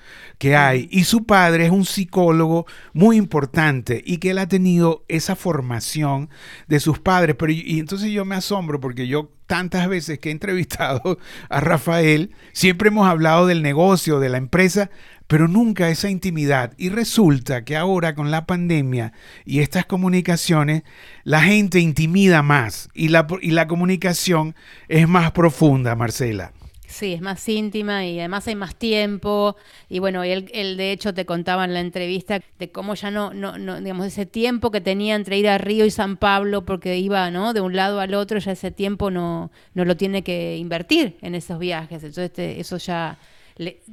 que 0.42 0.56
hay. 0.56 0.88
Y 0.90 1.04
su 1.04 1.26
padre 1.26 1.68
es 1.68 1.72
un 1.72 1.86
psicólogo 1.86 2.66
muy 2.94 3.16
importante 3.16 4.02
y 4.04 4.18
que 4.18 4.32
él 4.32 4.40
ha 4.40 4.48
tenido 4.48 5.06
esa 5.08 5.36
formación 5.36 6.32
de 6.68 6.80
sus 6.80 6.98
padres. 6.98 7.36
Pero, 7.38 7.52
y 7.52 7.78
entonces 7.78 8.10
yo 8.10 8.26
me 8.26 8.34
asombro 8.34 8.80
porque 8.80 9.06
yo 9.08 9.30
tantas 9.46 9.88
veces 9.88 10.18
que 10.18 10.30
he 10.30 10.32
entrevistado 10.32 11.20
a 11.50 11.60
Rafael, 11.60 12.32
siempre 12.54 12.88
hemos 12.88 13.08
hablado 13.08 13.46
del 13.46 13.62
negocio, 13.62 14.20
de 14.20 14.30
la 14.30 14.40
empresa, 14.40 14.90
pero 15.28 15.48
nunca 15.48 15.90
esa 15.90 16.10
intimidad. 16.10 16.74
Y 16.76 16.90
resulta 16.90 17.64
que 17.64 17.78
ahora 17.78 18.16
con 18.16 18.32
la 18.32 18.48
pandemia 18.48 19.14
y 19.46 19.60
estas 19.60 19.86
comunicaciones, 19.86 20.82
la 21.24 21.42
gente 21.42 21.80
intimida 21.80 22.42
más 22.42 22.90
y 22.96 23.10
la, 23.10 23.28
y 23.44 23.52
la 23.52 23.68
comunicación 23.68 24.56
es 24.88 25.08
más 25.08 25.34
profunda, 25.34 25.96
Marcela. 25.96 26.52
Sí, 26.92 27.14
es 27.14 27.22
más 27.22 27.48
íntima 27.48 28.06
y 28.06 28.20
además 28.20 28.48
hay 28.48 28.56
más 28.56 28.76
tiempo. 28.76 29.56
Y 29.90 30.00
bueno, 30.00 30.24
él, 30.24 30.50
él 30.54 30.76
de 30.76 30.92
hecho 30.92 31.14
te 31.14 31.26
contaba 31.26 31.64
en 31.64 31.74
la 31.74 31.80
entrevista 31.80 32.42
de 32.60 32.72
cómo 32.72 32.96
ya 32.96 33.10
no, 33.12 33.34
no, 33.34 33.58
no, 33.58 33.80
digamos, 33.80 34.08
ese 34.08 34.26
tiempo 34.26 34.72
que 34.72 34.82
tenía 34.82 35.16
entre 35.16 35.38
ir 35.38 35.48
a 35.48 35.58
Río 35.58 35.86
y 35.86 35.92
San 35.92 36.18
Pablo, 36.18 36.66
porque 36.66 36.98
iba, 36.98 37.32
¿no? 37.32 37.54
De 37.54 37.62
un 37.62 37.76
lado 37.76 38.02
al 38.02 38.14
otro, 38.14 38.40
ya 38.40 38.52
ese 38.52 38.72
tiempo 38.72 39.10
no, 39.10 39.52
no 39.74 39.86
lo 39.86 39.96
tiene 39.96 40.22
que 40.22 40.58
invertir 40.58 41.18
en 41.22 41.34
esos 41.34 41.60
viajes. 41.60 42.04
Entonces 42.04 42.32
eso 42.38 42.78
ya 42.78 43.18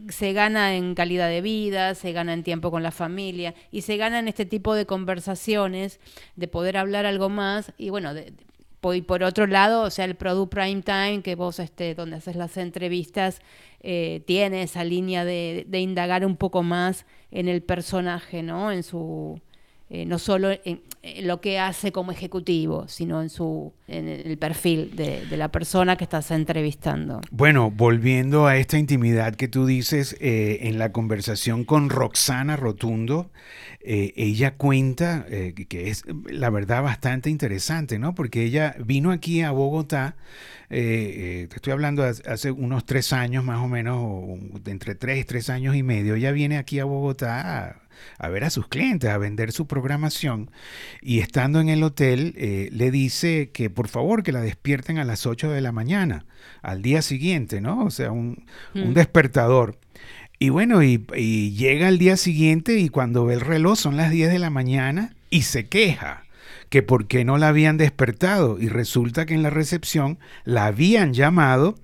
se 0.09 0.33
gana 0.33 0.75
en 0.75 0.95
calidad 0.95 1.29
de 1.29 1.41
vida, 1.41 1.95
se 1.95 2.13
gana 2.13 2.33
en 2.33 2.43
tiempo 2.43 2.71
con 2.71 2.83
la 2.83 2.91
familia 2.91 3.55
y 3.71 3.83
se 3.83 3.97
gana 3.97 4.19
en 4.19 4.29
este 4.29 4.45
tipo 4.45 4.75
de 4.75 4.87
conversaciones, 4.87 6.01
de 6.37 6.49
poder 6.49 6.77
hablar 6.77 7.07
algo 7.07 7.29
más 7.29 7.73
y 7.79 7.91
bueno, 7.91 8.15
de, 8.15 8.33
y 8.95 9.03
por 9.03 9.23
otro 9.23 9.47
lado, 9.47 9.83
o 9.83 9.91
sea, 9.91 10.05
el 10.05 10.15
Product 10.15 10.53
Prime 10.53 10.83
Time, 10.83 11.23
que 11.23 11.35
vos, 11.35 11.59
este, 11.59 11.95
donde 11.95 12.17
haces 12.17 12.37
las 12.37 12.57
entrevistas, 12.57 13.41
eh, 13.81 14.23
tiene 14.27 14.63
esa 14.63 14.85
línea 14.85 15.25
de, 15.25 15.67
indagar 15.73 16.25
un 16.25 16.37
poco 16.37 16.63
más 16.63 17.05
en 17.31 17.49
el 17.49 17.63
personaje, 17.63 18.43
¿no? 18.43 18.73
En 18.73 18.83
su, 18.83 19.41
eh, 19.91 20.05
no 20.05 20.19
solo 20.19 20.51
en, 20.51 20.83
lo 21.23 21.41
que 21.41 21.59
hace 21.59 21.93
como 21.93 22.13
ejecutivo, 22.13 22.87
sino 22.89 23.23
en 23.23 23.31
su 23.31 23.73
en 23.87 24.07
el 24.07 24.37
perfil 24.37 24.95
de, 24.95 25.25
la 25.39 25.51
persona 25.51 25.97
que 25.97 26.05
estás 26.05 26.31
entrevistando. 26.31 27.23
Bueno, 27.31 27.71
volviendo 27.71 28.47
a 28.47 28.59
esta 28.59 28.77
intimidad 28.77 29.35
que 29.35 29.49
tú 29.49 29.65
dices 29.65 30.15
eh, 30.21 30.59
en 30.63 30.79
la 30.79 30.93
conversación 30.93 31.65
con 31.65 31.89
Roxana 31.89 32.57
Rotundo, 32.57 33.31
eh, 33.81 34.13
ella 34.17 34.57
cuenta 34.57 35.25
que 35.25 35.89
es 35.89 36.03
la 36.27 36.51
verdad 36.51 36.83
bastante 36.83 37.31
interesante, 37.31 37.99
¿no? 37.99 38.15
Porque 38.15 38.43
ella 38.43 38.77
vino 38.85 39.11
aquí 39.11 39.41
a 39.41 39.53
Bogotá, 39.53 40.17
te 40.69 41.45
estoy 41.45 41.73
hablando 41.73 42.03
hace 42.03 42.51
unos 42.51 42.85
tres 42.85 43.15
años 43.15 43.43
más 43.43 43.61
o 43.61 43.69
menos, 43.69 43.97
o 43.99 44.39
entre 44.67 44.95
tres, 44.95 45.25
tres 45.25 45.49
años 45.49 45.77
y 45.77 45.83
medio, 45.83 46.17
ella 46.17 46.33
viene 46.33 46.59
aquí 46.59 46.79
a 46.79 46.85
Bogotá 46.85 47.69
a, 47.69 47.88
a 48.19 48.29
ver 48.29 48.45
a 48.45 48.51
sus 48.51 48.69
clientes, 48.69 49.11
a 49.11 49.19
vender 49.19 49.53
su 49.53 49.67
programación. 49.67 50.51
Y 51.01 51.21
estando 51.21 51.61
en 51.61 51.69
el 51.69 51.83
hotel, 51.83 52.35
eh, 52.37 52.69
le 52.73 52.91
dice 52.91 53.51
que 53.53 53.71
por 53.71 53.89
favor 53.89 54.23
que 54.23 54.33
la 54.33 54.41
despierten 54.41 54.99
a 54.99 55.05
las 55.05 55.27
8 55.27 55.51
de 55.51 55.61
la 55.61 55.73
mañana, 55.73 56.27
al 56.63 56.83
día 56.83 57.03
siguiente, 57.03 57.61
¿no? 57.61 57.85
O 57.85 57.91
sea, 57.91 58.11
un, 58.11 58.45
un 58.75 58.91
mm. 58.91 58.95
despertador. 58.95 59.79
Y 60.39 60.51
bueno, 60.51 60.83
y, 60.83 61.05
y, 61.17 61.53
llega 61.53 61.89
el 61.89 61.99
día 61.99 62.17
siguiente 62.17 62.79
y 62.79 62.89
cuando 62.89 63.25
ve 63.25 63.35
el 63.35 63.41
reloj 63.41 63.79
son 63.79 63.97
las 63.97 64.11
10 64.11 64.31
de 64.31 64.39
la 64.39 64.51
mañana 64.51 65.15
y 65.31 65.43
se 65.43 65.67
queja 65.67 66.25
que 66.69 66.83
por 66.83 67.07
qué 67.07 67.25
no 67.25 67.39
la 67.39 67.49
habían 67.49 67.77
despertado. 67.77 68.59
Y 68.61 68.69
resulta 68.69 69.27
que 69.27 69.35
en 69.35 69.43
la 69.43 69.51
recepción 69.51 70.19
la 70.45 70.67
habían 70.67 71.13
llamado 71.13 71.77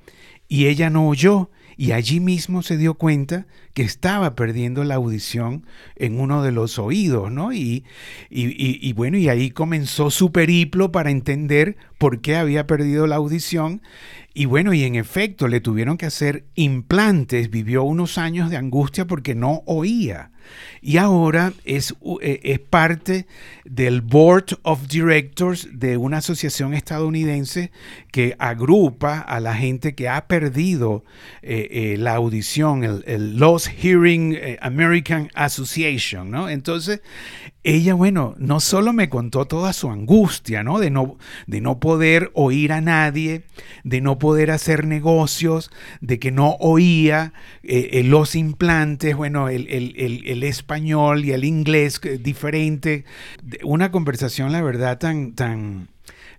y 0.49 0.67
ella 0.67 0.91
no 0.91 1.09
oyó 1.09 1.51
y 1.77 1.93
allí 1.93 2.21
mismo 2.21 2.63
se 2.63 2.77
dio 2.77 2.95
cuenta 2.95 3.47
que 3.75 3.83
estaba 3.83 4.37
perdiendo 4.37 4.85
la 4.85 4.95
audición 4.95 5.67
en 5.97 6.21
uno 6.21 6.43
de 6.43 6.53
los 6.53 6.79
oídos, 6.79 7.31
¿no? 7.31 7.53
Y, 7.53 7.85
y, 8.31 8.93
bueno, 8.93 9.19
y 9.19 9.29
ahí 9.29 9.51
comenzó 9.51 10.11
su 10.11 10.31
periplo 10.31 10.93
para 10.93 11.11
entender 11.11 11.77
por 11.99 12.21
qué 12.21 12.37
había 12.37 12.67
perdido 12.67 13.09
la 13.09 13.17
audición. 13.17 13.83
Y 14.33 14.47
bueno, 14.47 14.73
y 14.73 14.85
en 14.85 14.95
efecto 14.95 15.49
le 15.49 15.61
tuvieron 15.61 15.97
que 15.97 16.07
hacer 16.07 16.45
implantes, 16.55 17.51
vivió 17.51 17.83
unos 17.83 18.17
años 18.17 18.49
de 18.49 18.57
angustia 18.57 19.07
porque 19.07 19.35
no 19.35 19.63
oía 19.67 20.31
y 20.81 20.99
ahora 20.99 21.53
es, 21.65 21.95
eh, 22.21 22.41
es, 22.43 22.59
parte 22.59 23.27
del 23.65 24.01
Board 24.01 24.59
of 24.63 24.87
Directors 24.89 25.69
de 25.73 25.97
una 25.97 26.19
asociación 26.19 26.75
estadounidense 26.75 27.71
que 28.13 28.37
agrupa 28.39 29.21
a 29.21 29.41
la 29.41 29.55
gente 29.55 29.95
que 29.95 30.09
ha 30.09 30.27
perdido 30.27 31.05
eh, 31.43 31.69
eh, 31.71 31.97
la 31.99 32.15
audición, 32.15 32.85
el, 32.85 33.05
el 33.07 33.37
Lost 33.39 33.69
Hearing 33.69 34.39
American 34.61 35.31
Association, 35.35 36.31
¿no? 36.31 36.49
Entonces, 36.49 37.01
ella, 37.65 37.95
bueno, 37.95 38.35
no 38.39 38.61
solo 38.61 38.93
me 38.93 39.09
contó 39.09 39.47
toda 39.47 39.73
su 39.73 39.91
angustia, 39.91 40.63
¿no? 40.63 40.79
De 40.79 40.91
no, 40.91 41.17
de 41.47 41.61
no 41.61 41.81
poder 41.81 42.31
oír 42.35 42.73
a 42.73 42.81
nadie, 42.81 43.45
de 43.83 44.01
no 44.01 44.19
poder 44.19 44.51
hacer 44.51 44.87
negocios, 44.87 45.71
de 46.01 46.19
que 46.19 46.31
no 46.31 46.57
oía 46.61 47.33
los 47.63 48.35
implantes, 48.35 49.17
bueno, 49.17 49.49
el, 49.49 49.67
el, 49.69 50.23
el 50.27 50.43
español 50.43 51.25
y 51.25 51.33
el 51.33 51.45
inglés 51.45 52.01
eh, 52.05 52.19
diferente. 52.19 53.05
Una 53.63 53.91
conversación, 53.91 54.53
la 54.53 54.63
verdad, 54.63 54.99
tan, 54.99 55.33
tan, 55.33 55.89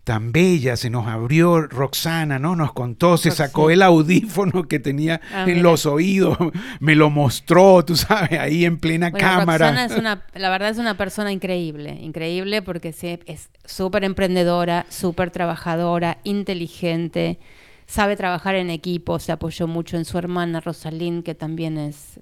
tan 0.05 0.31
bella, 0.31 0.77
se 0.77 0.91
nos 0.91 1.07
abrió 1.07 1.61
Roxana, 1.63 2.37
¿no? 2.37 2.55
Nos 2.55 2.73
contó, 2.73 3.17
se 3.17 3.31
sacó 3.31 3.71
el 3.71 3.81
audífono 3.81 4.67
que 4.67 4.79
tenía 4.79 5.19
ah, 5.33 5.45
en 5.47 5.63
los 5.63 5.87
oídos, 5.87 6.37
me 6.79 6.95
lo 6.95 7.09
mostró, 7.09 7.83
tú 7.83 7.95
sabes, 7.95 8.39
ahí 8.39 8.65
en 8.65 8.77
plena 8.77 9.11
cámara. 9.11 9.71
Roxana 9.71 9.85
es 9.85 9.91
una, 9.99 10.23
la 10.35 10.49
verdad 10.51 10.69
es 10.69 10.77
una 10.77 10.95
persona 10.95 11.31
increíble, 11.31 11.97
increíble 11.99 12.61
porque 12.61 12.93
es 13.25 13.49
súper 13.65 14.03
emprendedora, 14.03 14.85
súper 14.89 15.31
trabajadora, 15.31 16.19
inteligente, 16.23 17.39
sabe 17.87 18.15
trabajar 18.15 18.53
en 18.53 18.69
equipo, 18.69 19.17
se 19.17 19.31
apoyó 19.31 19.65
mucho 19.65 19.97
en 19.97 20.05
su 20.05 20.19
hermana 20.19 20.61
Rosalín, 20.61 21.23
que 21.23 21.33
también 21.33 21.79
es 21.79 22.19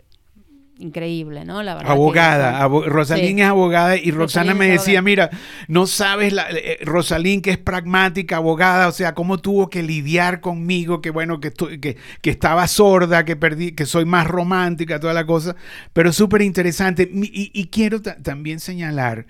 increíble, 0.77 1.45
¿no? 1.45 1.61
La 1.63 1.73
abogada, 1.73 2.67
Rosalín 2.67 3.39
es 3.39 3.45
abogada 3.45 3.95
y 3.95 4.11
Roxana 4.11 4.53
me 4.53 4.67
decía, 4.67 5.01
mira, 5.01 5.29
no 5.67 5.87
sabes, 5.87 6.33
la, 6.33 6.47
eh, 6.49 6.79
Rosalín 6.83 7.41
que 7.41 7.51
es 7.51 7.57
pragmática, 7.57 8.37
abogada, 8.37 8.87
o 8.87 8.91
sea, 8.91 9.13
cómo 9.13 9.39
tuvo 9.39 9.69
que 9.69 9.83
lidiar 9.83 10.41
conmigo, 10.41 11.01
que 11.01 11.11
bueno, 11.11 11.39
que, 11.39 11.51
que, 11.51 11.97
que 12.21 12.29
estaba 12.29 12.67
sorda, 12.67 13.23
que 13.23 13.35
perdí, 13.35 13.73
que 13.73 13.85
soy 13.85 14.05
más 14.05 14.27
romántica, 14.27 14.99
toda 14.99 15.13
la 15.13 15.25
cosa, 15.25 15.55
pero 15.93 16.11
súper 16.11 16.41
interesante. 16.41 17.09
Y, 17.11 17.51
y, 17.53 17.67
quiero 17.67 18.01
también 18.01 18.59
señalar 18.59 19.25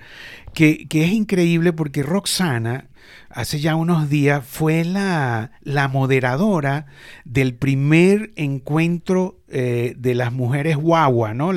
que, 0.53 0.87
que 0.87 1.03
es 1.03 1.11
increíble 1.11 1.73
porque 1.73 2.03
Roxana 2.03 2.87
hace 3.29 3.59
ya 3.59 3.75
unos 3.75 4.09
días 4.09 4.45
fue 4.45 4.83
la, 4.83 5.51
la 5.61 5.87
moderadora 5.87 6.85
del 7.25 7.55
primer 7.55 8.31
encuentro 8.35 9.39
eh, 9.49 9.93
de 9.97 10.15
las 10.15 10.31
mujeres 10.31 10.77
guagua, 10.77 11.33
¿no? 11.33 11.51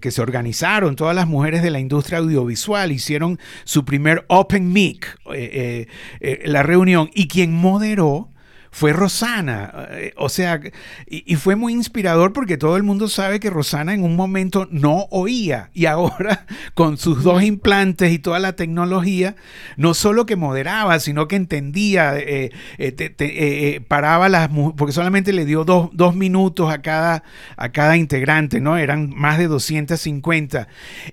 Que 0.00 0.10
se 0.10 0.22
organizaron, 0.22 0.96
todas 0.96 1.14
las 1.14 1.26
mujeres 1.26 1.62
de 1.62 1.70
la 1.70 1.80
industria 1.80 2.18
audiovisual, 2.18 2.92
hicieron 2.92 3.38
su 3.64 3.84
primer 3.84 4.24
Open 4.28 4.72
Mic, 4.72 5.18
eh, 5.34 5.86
eh, 6.20 6.42
la 6.46 6.62
reunión, 6.62 7.10
y 7.14 7.28
quien 7.28 7.52
moderó 7.52 8.30
fue 8.78 8.92
Rosana. 8.92 9.88
Eh, 9.90 10.12
o 10.16 10.28
sea, 10.28 10.60
y, 11.08 11.34
fue 11.34 11.56
muy 11.56 11.72
inspirador 11.72 12.32
porque 12.32 12.56
todo 12.56 12.76
el 12.76 12.84
mundo 12.84 13.08
sabe 13.08 13.40
que 13.40 13.50
Rosana 13.50 13.92
en 13.92 14.04
un 14.04 14.14
momento 14.14 14.68
no 14.70 15.08
oía 15.10 15.70
y 15.74 15.86
ahora 15.86 16.46
con 16.74 16.96
sus 16.96 17.24
dos 17.24 17.42
implantes 17.42 18.12
y 18.12 18.20
toda 18.20 18.38
la 18.38 18.52
tecnología, 18.52 19.34
no 19.76 19.94
solo 19.94 20.26
que 20.26 20.36
moderaba, 20.36 21.00
sino 21.00 21.26
que 21.26 21.34
entendía, 21.34 22.16
eh, 22.18 22.52
eh, 22.78 23.80
paraba 23.88 24.28
las 24.28 24.48
porque 24.76 24.92
solamente 24.92 25.32
le 25.32 25.44
dio 25.44 25.64
dos, 25.64 25.90
dos, 25.92 26.14
minutos 26.14 26.72
a 26.72 26.80
cada, 26.80 27.24
a 27.56 27.72
cada 27.72 27.96
integrante, 27.96 28.60
¿no? 28.60 28.78
Eran 28.78 29.10
más 29.10 29.38
de 29.38 29.48
250. 29.48 30.68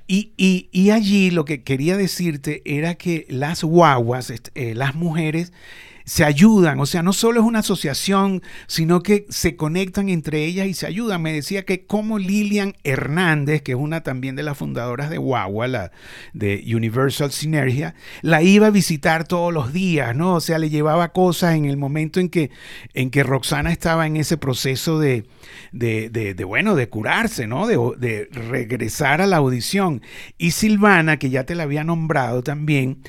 Y, 0.06 0.34
y, 0.38 0.70
y 0.72 0.92
allí 0.92 1.32
lo 1.32 1.46
que 1.46 1.64
quería 1.64 1.98
decirte 1.98 2.62
era 2.64 2.94
que 2.94 3.26
las 3.28 3.64
guaguas, 3.64 4.32
las 4.54 4.94
mujeres, 4.94 5.52
se 6.06 6.24
ayudan, 6.24 6.80
o 6.80 6.86
sea, 6.86 7.02
no 7.02 7.14
solo 7.14 7.42
es 7.42 7.46
una 7.46 7.60
asociación, 7.60 8.44
sino 8.68 9.02
que 9.02 9.26
se 9.30 9.56
conectan 9.56 10.10
entre 10.10 10.46
ellas 10.46 10.68
y 10.68 10.76
se 10.76 10.86
ayudan. 10.86 11.24
Me 11.24 11.34
decía 11.34 11.66
que 11.66 11.86
como 11.86 12.20
Lilian 12.20 12.76
Hernández, 12.84 13.64
que 13.64 13.72
es 13.72 13.78
una 13.78 14.02
también 14.02 14.36
de 14.36 14.44
las 14.44 14.56
fundadoras 14.56 15.10
de 15.10 15.18
Guagua, 15.18 15.68
la 15.68 15.92
de 16.34 16.64
Universal 16.76 17.32
Synergia, 17.32 17.96
la 18.22 18.44
iba 18.44 18.68
a 18.68 18.72
visitar 18.72 19.28
todos 19.28 19.52
los 19.52 19.74
días, 19.74 20.16
¿no? 20.16 20.36
O 20.36 20.42
sea, 20.42 20.60
le 20.60 20.70
llevaba 20.70 21.12
cosas 21.12 21.56
en 21.56 21.66
el 21.66 21.78
momento 21.78 22.20
en 22.20 22.30
que, 22.30 22.52
en 22.94 23.10
que 23.10 23.24
Roxana 23.24 23.72
estaba 23.72 24.06
en 24.06 24.18
ese 24.18 24.38
proceso 24.38 25.00
de, 25.00 25.26
de, 25.72 26.10
de, 26.10 26.44
bueno, 26.44 26.76
de 26.76 26.88
curarse, 26.88 27.48
¿no? 27.48 27.66
De, 27.66 27.78
de 27.98 28.30
regresar 28.32 29.22
a 29.22 29.28
la 29.28 29.38
audición. 29.38 30.04
Y 30.38 30.52
Silvana, 30.52 31.18
que 31.18 31.32
ya 31.32 31.46
te 31.46 31.56
la 31.56 31.64
había 31.64 31.84
nombrado 31.84 32.44
también, 32.44 33.00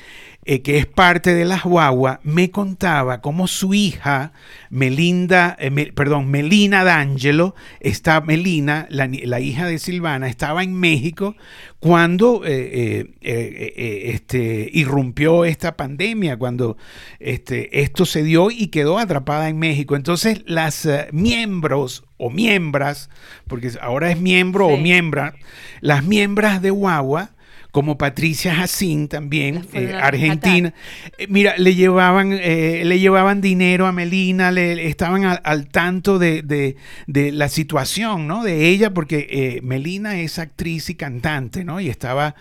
eh, 0.49 0.61
que 0.61 0.77
es 0.77 0.85
parte 0.85 1.33
de 1.33 1.43
las 1.43 1.65
guagua, 1.65 2.21
me 2.23 2.51
contaba 2.51 3.19
cómo 3.19 3.47
su 3.47 3.73
hija, 3.73 4.31
Melinda, 4.69 5.57
eh, 5.59 5.91
perdón, 5.93 6.31
Melina 6.31 6.85
D'Angelo, 6.85 7.53
está, 7.81 8.21
Melina, 8.21 8.87
la, 8.89 9.39
hija 9.41 9.65
de 9.65 9.77
Silvana, 9.77 10.29
estaba 10.29 10.63
en 10.63 10.73
México 10.73 11.35
cuando 11.81 12.43
eh, 12.45 13.09
este, 13.19 14.69
irrumpió 14.71 15.43
esta 15.43 15.75
pandemia, 15.75 16.37
cuando 16.37 16.77
este, 17.19 17.81
esto 17.81 18.05
se 18.05 18.23
dio 18.23 18.49
y 18.49 18.67
quedó 18.67 18.99
atrapada 18.99 19.49
en 19.49 19.59
México. 19.59 19.97
Entonces, 19.97 20.43
las 20.45 20.87
miembros 21.11 22.05
o 22.15 22.29
miembras, 22.29 23.09
porque 23.49 23.69
ahora 23.81 24.11
es 24.11 24.21
miembro 24.21 24.67
o 24.67 24.77
miembra, 24.77 25.35
las 25.81 26.05
miembros 26.05 26.61
de 26.61 26.69
Guagua, 26.69 27.31
como 27.77 27.95
Patricia 27.95 28.55
Jacín 28.55 29.07
también, 29.07 29.63
eh, 29.73 29.93
argentina. 29.93 30.73
Eh, 31.19 31.27
mira, 31.29 31.53
le 31.59 31.75
llevaban, 31.75 32.33
eh, 32.33 32.81
le 32.83 32.99
llevaban 32.99 33.39
dinero 33.39 33.85
a 33.85 33.91
Melina, 33.91 34.49
le, 34.49 34.87
estaban 34.87 35.25
al, 35.25 35.67
tanto 35.67 36.17
de, 36.17 36.75
la 37.05 37.49
situación 37.49 38.25
¿no? 38.25 38.43
de 38.43 38.69
ella, 38.69 38.95
porque 38.95 39.59
Melina 39.61 40.19
es 40.19 40.39
actriz 40.39 40.89
y 40.89 40.95
cantante, 40.95 41.63
¿no? 41.63 41.79
Y 41.79 41.89
estaba 41.89 42.33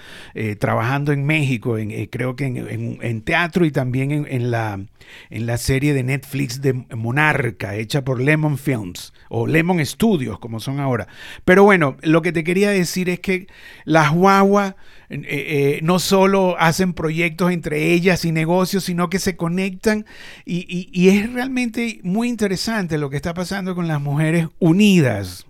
trabajando 0.59 1.13
en 1.13 1.27
México, 1.27 1.77
en, 1.77 2.07
creo 2.07 2.35
que 2.35 2.47
en, 2.47 3.21
teatro 3.21 3.67
y 3.67 3.71
también 3.71 4.27
en, 4.27 4.51
la, 4.51 4.81
en 5.29 5.45
la 5.45 5.59
serie 5.59 5.93
de 5.93 6.03
Netflix 6.03 6.63
de 6.63 6.73
Monarca, 6.97 7.77
hecha 7.77 8.03
por 8.05 8.23
Lemon 8.23 8.57
Films, 8.57 9.13
o 9.29 9.47
Lemon 9.47 9.85
Studios, 9.85 10.39
como 10.39 10.61
son 10.61 10.81
ahora. 10.81 11.09
Pero 11.45 11.65
bueno, 11.65 11.97
lo 12.03 12.23
que 12.23 12.33
te 12.33 12.45
quería 12.45 12.71
decir 12.71 13.09
es 13.09 13.21
que 13.21 13.47
las 13.85 14.13
guaguas 14.13 14.75
eh, 15.09 15.23
eh, 15.29 15.81
no 15.83 15.99
solo 15.99 16.57
hacen 16.59 16.93
proyectos 16.93 17.53
entre 17.53 17.93
ellas 17.93 18.25
y 18.25 18.33
negocios, 18.33 18.85
sino 18.85 19.09
que 19.09 19.19
se 19.19 19.37
conectan 19.37 20.05
y, 20.45 21.09
es 21.09 21.33
realmente 21.33 22.01
muy 22.03 22.29
interesante 22.29 22.99
lo 22.99 23.11
que 23.11 23.17
está 23.17 23.33
pasando 23.35 23.75
con 23.75 23.87
las 23.87 24.01
mujeres 24.01 24.49
unidas. 24.59 25.47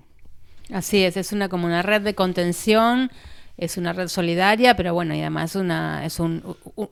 Así 0.73 1.05
es, 1.05 1.17
es 1.17 1.33
una 1.33 1.49
como 1.49 1.67
una 1.67 1.83
red 1.83 2.03
de 2.03 2.15
contención 2.15 3.11
es 3.57 3.79
una 3.79 3.95
red 3.95 4.09
solidaria, 4.09 4.77
pero 4.77 4.93
bueno, 4.93 5.15
y 5.15 5.21
además 5.21 5.57
una, 5.57 6.05
es 6.05 6.21
un, 6.21 6.43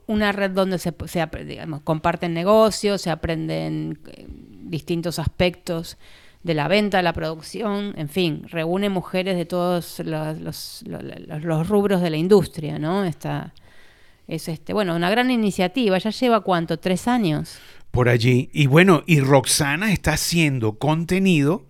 una 0.07 0.31
red 0.31 0.49
donde 0.49 0.79
se, 0.79 0.93
se 1.05 1.27
digamos, 1.45 1.81
comparten 1.81 2.33
negocios, 2.33 3.03
se 3.03 3.11
aprenden 3.11 3.99
eh, 4.07 4.25
distintos 4.63 5.19
aspectos 5.19 5.97
de 6.45 6.53
la 6.53 6.67
venta, 6.67 7.01
la 7.01 7.11
producción, 7.11 7.95
en 7.97 8.07
fin, 8.07 8.43
reúne 8.47 8.89
mujeres 8.89 9.35
de 9.35 9.45
todos 9.45 9.99
los, 10.05 10.39
los, 10.39 10.83
los, 10.85 11.67
rubros 11.67 12.01
de 12.03 12.11
la 12.11 12.17
industria, 12.17 12.77
¿no? 12.77 13.03
Esta, 13.03 13.51
es 14.27 14.47
este, 14.47 14.71
bueno, 14.71 14.95
una 14.95 15.09
gran 15.09 15.31
iniciativa, 15.31 15.97
ya 15.97 16.11
lleva 16.11 16.41
cuánto, 16.41 16.77
tres 16.77 17.07
años. 17.07 17.57
Por 17.89 18.09
allí. 18.09 18.51
Y 18.53 18.67
bueno, 18.67 19.01
y 19.07 19.21
Roxana 19.21 19.91
está 19.91 20.13
haciendo 20.13 20.77
contenido 20.77 21.65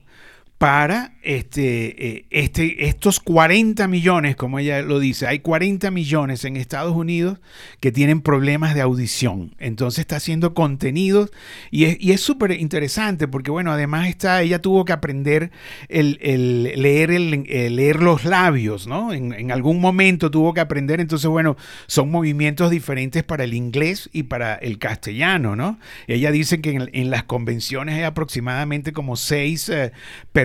para 0.58 1.12
este, 1.22 2.08
eh, 2.08 2.26
este, 2.30 2.86
estos 2.88 3.20
40 3.20 3.88
millones, 3.90 4.38
como 4.38 4.60
ella 4.60 4.82
lo 4.84 5.00
dice, 5.00 5.28
hay 5.28 5.40
40 5.40 5.92
millones 5.92 6.46
en 6.46 6.56
Estados 6.56 6.96
Unidos 6.96 7.40
que 7.82 7.92
tienen 7.92 8.22
problemas 8.22 8.74
de 8.74 8.82
audición. 8.82 9.54
Entonces 9.60 10.00
está 10.00 10.16
haciendo 10.16 10.54
contenidos 10.54 11.32
y 11.72 12.12
es 12.12 12.22
súper 12.22 12.52
interesante 12.52 13.28
porque, 13.28 13.52
bueno, 13.52 13.72
además 13.72 14.08
está, 14.08 14.42
ella 14.42 14.62
tuvo 14.62 14.86
que 14.86 14.94
aprender 14.94 15.52
el, 15.90 16.20
leer, 16.82 17.12
el, 17.12 17.44
leer 17.76 18.02
los 18.02 18.24
labios, 18.24 18.88
¿no? 18.88 19.14
En, 19.14 19.52
algún 19.52 19.82
momento 19.82 20.32
tuvo 20.32 20.54
que 20.54 20.62
aprender, 20.62 21.00
entonces, 21.02 21.30
bueno, 21.30 21.58
son 21.88 22.10
movimientos 22.10 22.72
diferentes 22.72 23.24
para 23.24 23.44
el 23.44 23.54
inglés 23.54 24.10
y 24.14 24.24
para 24.24 24.56
el 24.56 24.80
castellano, 24.80 25.56
¿no? 25.56 25.80
Ella 26.08 26.32
dice 26.32 26.62
que 26.62 26.90
en, 26.92 27.10
las 27.10 27.24
convenciones 27.24 27.96
hay 27.96 28.04
aproximadamente 28.04 28.94
como 28.94 29.16
seis 29.16 29.66
personas 29.66 29.92
eh, 29.92 30.45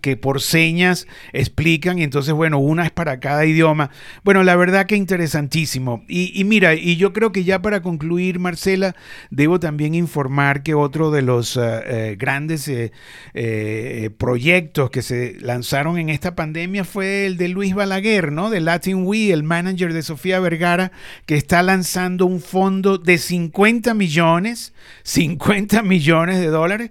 que 0.00 0.16
por 0.16 0.40
señas 0.40 1.06
explican 1.32 1.98
y 1.98 2.02
entonces, 2.02 2.32
bueno, 2.32 2.58
una 2.58 2.84
es 2.84 2.90
para 2.90 3.20
cada 3.20 3.44
idioma. 3.44 3.90
Bueno, 4.24 4.42
la 4.42 4.56
verdad 4.56 4.86
que 4.86 4.96
interesantísimo. 4.96 6.04
Y, 6.08 6.42
mira, 6.44 6.74
y 6.74 6.96
yo 6.96 7.12
creo 7.12 7.32
que 7.32 7.44
ya 7.44 7.60
para 7.60 7.82
concluir, 7.82 8.38
Marcela, 8.38 8.94
debo 9.30 9.60
también 9.60 9.94
informar 9.94 10.62
que 10.62 10.74
otro 10.74 11.10
de 11.10 11.22
los 11.22 11.56
eh, 11.56 11.60
eh, 11.62 12.16
grandes 12.18 12.68
eh, 12.68 14.10
proyectos 14.18 14.90
que 14.90 15.02
se 15.02 15.36
lanzaron 15.40 15.98
en 15.98 16.08
esta 16.08 16.34
pandemia 16.34 16.84
fue 16.84 17.26
el 17.26 17.36
de 17.36 17.48
Luis 17.48 17.74
Balaguer, 17.74 18.32
¿no? 18.32 18.50
De 18.50 18.60
Latin 18.60 19.04
We, 19.06 19.32
el 19.32 19.42
manager 19.42 19.92
de 19.92 20.02
Sofía 20.02 20.40
Vergara, 20.40 20.92
que 21.26 21.36
está 21.36 21.62
lanzando 21.62 22.26
un 22.26 22.40
fondo 22.40 22.98
de 22.98 23.18
50 23.18 23.94
millones, 23.94 24.72
50 25.02 25.82
millones 25.82 26.40
de 26.40 26.46
dólares 26.48 26.90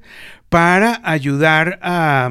para 0.49 1.01
ayudar 1.03 1.79
a, 1.81 2.29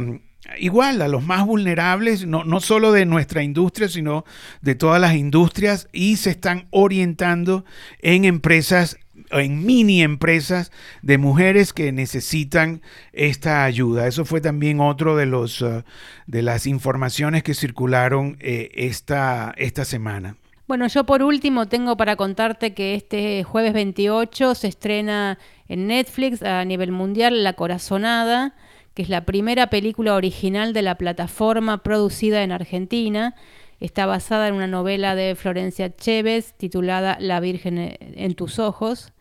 igual 0.58 1.02
a 1.02 1.08
los 1.08 1.22
más 1.22 1.46
vulnerables, 1.46 2.26
no, 2.26 2.44
no, 2.44 2.60
solo 2.60 2.92
de 2.92 3.06
nuestra 3.06 3.42
industria, 3.42 3.88
sino 3.88 4.24
de 4.60 4.74
todas 4.74 5.00
las 5.00 5.14
industrias, 5.14 5.88
y 5.92 6.16
se 6.16 6.30
están 6.30 6.66
orientando 6.70 7.64
en 8.00 8.24
empresas, 8.24 8.98
en 9.30 9.64
mini 9.64 10.02
empresas 10.02 10.70
de 11.02 11.18
mujeres 11.18 11.72
que 11.72 11.92
necesitan 11.92 12.82
esta 13.12 13.64
ayuda. 13.64 14.06
Eso 14.06 14.24
fue 14.24 14.40
también 14.40 14.80
otro 14.80 15.16
de, 15.16 15.26
los, 15.26 15.60
uh, 15.62 15.82
de 16.26 16.42
las 16.42 16.66
informaciones 16.66 17.42
que 17.42 17.54
circularon 17.54 18.36
eh, 18.40 18.70
esta, 18.74 19.52
esta 19.56 19.84
semana. 19.84 20.36
Bueno, 20.66 20.86
yo 20.86 21.04
por 21.04 21.22
último 21.22 21.66
tengo 21.68 21.96
para 21.98 22.16
contarte 22.16 22.72
que 22.72 22.94
este 22.94 23.44
jueves 23.44 23.74
28 23.74 24.54
se 24.54 24.68
estrena 24.68 25.38
en 25.68 25.86
Netflix 25.86 26.42
a 26.42 26.64
nivel 26.64 26.92
mundial 26.92 27.42
La 27.44 27.54
Corazonada, 27.54 28.54
que 28.94 29.02
es 29.02 29.08
la 29.08 29.24
primera 29.24 29.68
película 29.68 30.14
original 30.14 30.72
de 30.72 30.82
la 30.82 30.96
plataforma 30.96 31.82
producida 31.82 32.42
en 32.42 32.52
Argentina. 32.52 33.34
Está 33.80 34.06
basada 34.06 34.48
en 34.48 34.54
una 34.54 34.66
novela 34.66 35.14
de 35.14 35.34
Florencia 35.34 35.94
Chévez 35.94 36.54
titulada 36.54 37.16
La 37.20 37.40
Virgen 37.40 37.96
en 38.00 38.34
tus 38.34 38.58
ojos 38.58 39.12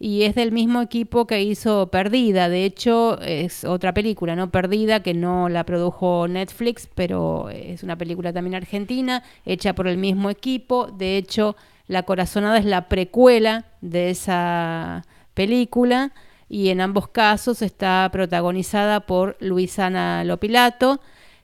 y 0.00 0.22
es 0.22 0.34
del 0.34 0.52
mismo 0.52 0.80
equipo 0.80 1.26
que 1.26 1.42
hizo 1.42 1.88
Perdida. 1.88 2.48
De 2.48 2.64
hecho, 2.64 3.20
es 3.20 3.64
otra 3.64 3.92
película, 3.92 4.36
¿no? 4.36 4.50
Perdida, 4.50 5.02
que 5.02 5.14
no 5.14 5.48
la 5.48 5.64
produjo 5.64 6.28
Netflix, 6.28 6.88
pero 6.94 7.50
es 7.50 7.82
una 7.82 7.98
película 7.98 8.32
también 8.32 8.54
argentina, 8.54 9.24
hecha 9.44 9.74
por 9.74 9.88
el 9.88 9.98
mismo 9.98 10.30
equipo. 10.30 10.86
De 10.86 11.16
hecho, 11.16 11.56
La 11.88 12.04
Corazonada 12.04 12.58
es 12.58 12.64
la 12.64 12.88
precuela 12.88 13.64
de 13.80 14.10
esa 14.10 15.04
película 15.38 16.12
y 16.48 16.70
en 16.70 16.80
ambos 16.80 17.06
casos 17.06 17.62
está 17.62 18.08
protagonizada 18.10 19.06
por 19.06 19.36
Luisana 19.38 20.24
Lopilato 20.24 21.00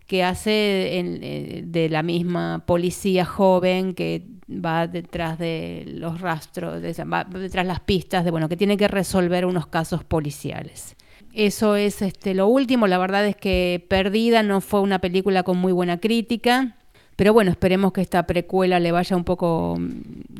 que 0.08 0.24
hace 0.24 0.98
eh, 0.98 1.62
de 1.64 1.88
la 1.88 2.02
misma 2.02 2.64
policía 2.66 3.24
joven 3.24 3.94
que 3.94 4.26
va 4.50 4.88
detrás 4.88 5.38
de 5.38 5.84
los 5.86 6.20
rastros, 6.20 6.82
va 6.82 7.22
detrás 7.22 7.64
de 7.64 7.68
las 7.68 7.80
pistas 7.80 8.24
de 8.24 8.32
bueno, 8.32 8.48
que 8.48 8.56
tiene 8.56 8.76
que 8.76 8.88
resolver 8.88 9.46
unos 9.46 9.68
casos 9.68 10.02
policiales. 10.02 10.96
Eso 11.32 11.76
es 11.76 12.02
este, 12.02 12.34
lo 12.34 12.48
último. 12.48 12.88
La 12.88 12.98
verdad 12.98 13.24
es 13.26 13.36
que 13.36 13.84
Perdida 13.88 14.42
no 14.42 14.60
fue 14.60 14.80
una 14.80 14.98
película 14.98 15.44
con 15.44 15.56
muy 15.58 15.72
buena 15.72 15.98
crítica. 15.98 16.76
Pero 17.16 17.32
bueno, 17.32 17.50
esperemos 17.50 17.92
que 17.92 18.00
esta 18.00 18.26
precuela 18.26 18.80
le 18.80 18.92
vaya 18.92 19.16
un 19.16 19.24
poco, 19.24 19.78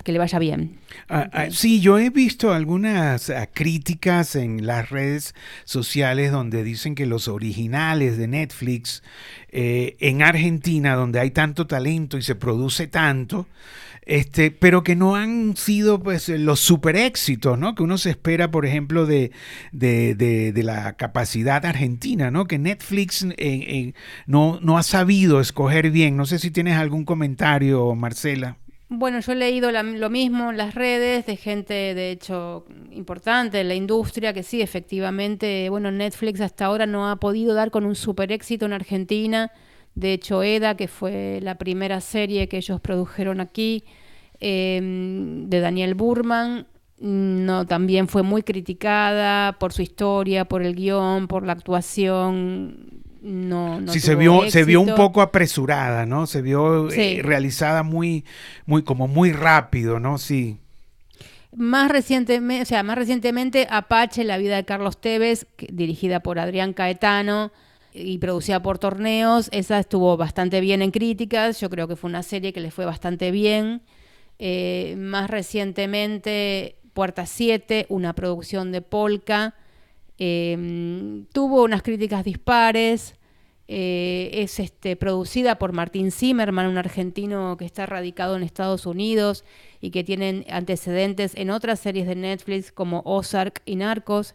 que 0.03 0.13
le 0.13 0.19
vaya 0.19 0.39
bien. 0.39 0.79
Ah, 1.09 1.31
ah, 1.33 1.47
sí, 1.51 1.81
yo 1.81 1.99
he 1.99 2.11
visto 2.11 2.53
algunas 2.53 3.31
ah, 3.31 3.47
críticas 3.47 4.35
en 4.35 4.67
las 4.67 4.91
redes 4.91 5.35
sociales 5.65 6.33
donde 6.33 6.65
dicen 6.65 6.95
que 6.95 7.07
los 7.07 7.29
originales 7.29 8.19
de 8.19 8.27
Netflix 8.27 9.03
eh, 9.51 9.97
en 10.01 10.23
Argentina, 10.23 10.95
donde 10.95 11.21
hay 11.21 11.31
tanto 11.31 11.67
talento 11.67 12.19
y 12.19 12.23
se 12.23 12.35
produce 12.35 12.87
tanto, 12.87 13.47
este, 14.07 14.51
pero 14.51 14.83
que 14.83 14.97
no 14.97 15.17
han 15.17 15.57
sido 15.57 16.03
pues 16.03 16.29
los 16.29 16.61
super 16.61 16.97
éxitos, 16.97 17.59
¿no? 17.59 17.75
Que 17.75 17.83
uno 17.83 17.99
se 17.99 18.11
espera, 18.11 18.51
por 18.51 18.67
ejemplo, 18.67 19.07
de, 19.07 19.31
de, 19.73 20.53
la 20.65 20.95
capacidad 20.97 21.65
argentina, 21.65 22.31
¿no? 22.31 22.47
Que 22.47 22.59
Netflix 22.59 23.27
no, 24.27 24.59
no 24.61 24.79
ha 24.79 24.83
sabido 24.83 25.41
escoger 25.41 25.91
bien. 25.91 26.17
No 26.17 26.27
sé 26.27 26.39
si 26.39 26.51
tienes 26.51 26.77
algún 26.77 27.05
comentario, 27.05 27.95
Marcela. 27.95 28.59
Bueno, 28.89 29.21
yo 29.21 29.33
he 29.33 29.37
leído 29.37 29.73
lo 29.73 30.11
mismo 30.11 30.51
en 30.51 30.57
las 30.57 30.75
redes 30.75 31.27
de 31.27 31.37
gente, 31.37 31.75
de 31.75 32.11
hecho, 32.11 32.67
importante 32.93 33.61
en 33.61 33.69
la 33.69 33.75
industria, 33.75 34.33
que 34.33 34.43
sí, 34.43 34.61
efectivamente, 34.61 35.69
bueno, 35.71 35.91
Netflix 35.91 36.41
hasta 36.41 36.67
ahora 36.67 36.87
no 36.87 37.11
ha 37.11 37.17
podido 37.17 37.55
dar 37.55 37.71
con 37.71 37.87
un 37.87 37.97
super 37.97 38.31
éxito 38.31 38.67
en 38.67 38.73
Argentina 38.75 39.51
de 39.95 40.13
hecho, 40.13 40.43
Eda, 40.43 40.77
que 40.77 40.89
fue 40.89 41.39
la 41.43 41.57
primera 41.57 42.01
serie 42.01 42.49
que 42.49 42.57
ellos 42.57 42.81
produjeron 42.81 43.41
aquí, 43.41 43.85
em, 44.41 45.49
de 45.49 45.61
Daniel 45.61 45.95
Burman, 45.95 46.67
no, 46.99 47.67
también 47.67 48.09
fue 48.09 48.23
muy 48.23 48.43
criticada 48.43 49.59
por 49.59 49.73
su 49.73 49.83
historia, 49.83 50.47
por 50.47 50.63
el 50.63 50.75
guion, 50.75 51.27
por 51.29 51.45
la 51.45 51.53
actuación. 51.53 53.03
No, 53.21 53.81
no 53.81 53.93
sí, 53.93 54.01
se 54.01 54.15
vio, 54.15 54.51
se 54.51 54.65
vio 54.65 54.81
un 54.81 54.95
poco 54.95 55.23
apresurada, 55.23 56.07
¿no? 56.07 56.27
Se 56.27 56.43
vio 56.43 56.91
eh, 56.91 57.21
realizada 57.23 57.83
muy, 57.83 58.25
muy, 58.67 58.83
como 58.83 59.09
muy 59.09 59.33
rápido, 59.33 59.99
¿no? 59.99 60.19
Sí. 60.19 60.59
Más 61.57 61.91
recientemente, 61.91 62.63
o 62.63 62.67
sea, 62.67 62.83
más 62.83 62.99
recientemente, 62.99 63.67
Apache, 63.71 64.25
la 64.25 64.39
vida 64.39 64.57
de 64.57 64.65
Carlos 64.65 65.01
Tevez, 65.01 65.47
dirigida 65.57 66.21
por 66.21 66.39
Adrián 66.39 66.73
Caetano, 66.73 67.53
y 67.95 68.19
producida 68.19 68.61
por 68.61 68.79
torneos. 68.79 69.49
Esa 69.53 69.79
estuvo 69.79 70.17
bastante 70.17 70.61
bien 70.61 70.83
en 70.83 70.91
críticas. 70.91 71.61
Yo 71.61 71.71
creo 71.71 71.89
que 71.89 71.97
fue 71.97 72.11
una 72.11 72.23
serie 72.23 72.53
que 72.53 72.61
le 72.61 72.71
fue 72.71 72.85
bastante 72.85 73.31
bien. 73.31 73.83
Eh, 74.39 74.97
más 74.99 75.31
recientemente, 75.31 76.77
Puerta 76.93 77.25
7, 77.25 77.87
una 77.89 78.15
producción 78.15 78.73
de 78.73 78.83
Polka. 78.83 79.55
Em, 80.19 81.27
tuvo 81.33 81.63
unas 81.65 81.83
críticas 81.83 82.25
dispares. 82.25 83.15
Eh, 83.67 84.31
es 84.35 84.61
este, 84.61 84.95
producida 84.97 85.59
por 85.59 85.73
Martín 85.73 86.13
Zimmerman, 86.13 86.67
un 86.67 86.77
argentino 86.77 87.57
que 87.57 87.65
está 87.65 87.87
radicado 87.87 88.37
en 88.37 88.43
Estados 88.43 88.85
Unidos 88.85 89.45
y 89.81 89.91
que 89.91 90.05
tiene 90.05 90.45
antecedentes 90.51 91.35
en 91.35 91.51
otras 91.51 91.81
series 91.81 92.07
de 92.07 92.15
Netflix 92.15 92.73
como 92.73 93.03
Ozark 93.07 93.63
y 93.65 93.77
Narcos. 93.77 94.35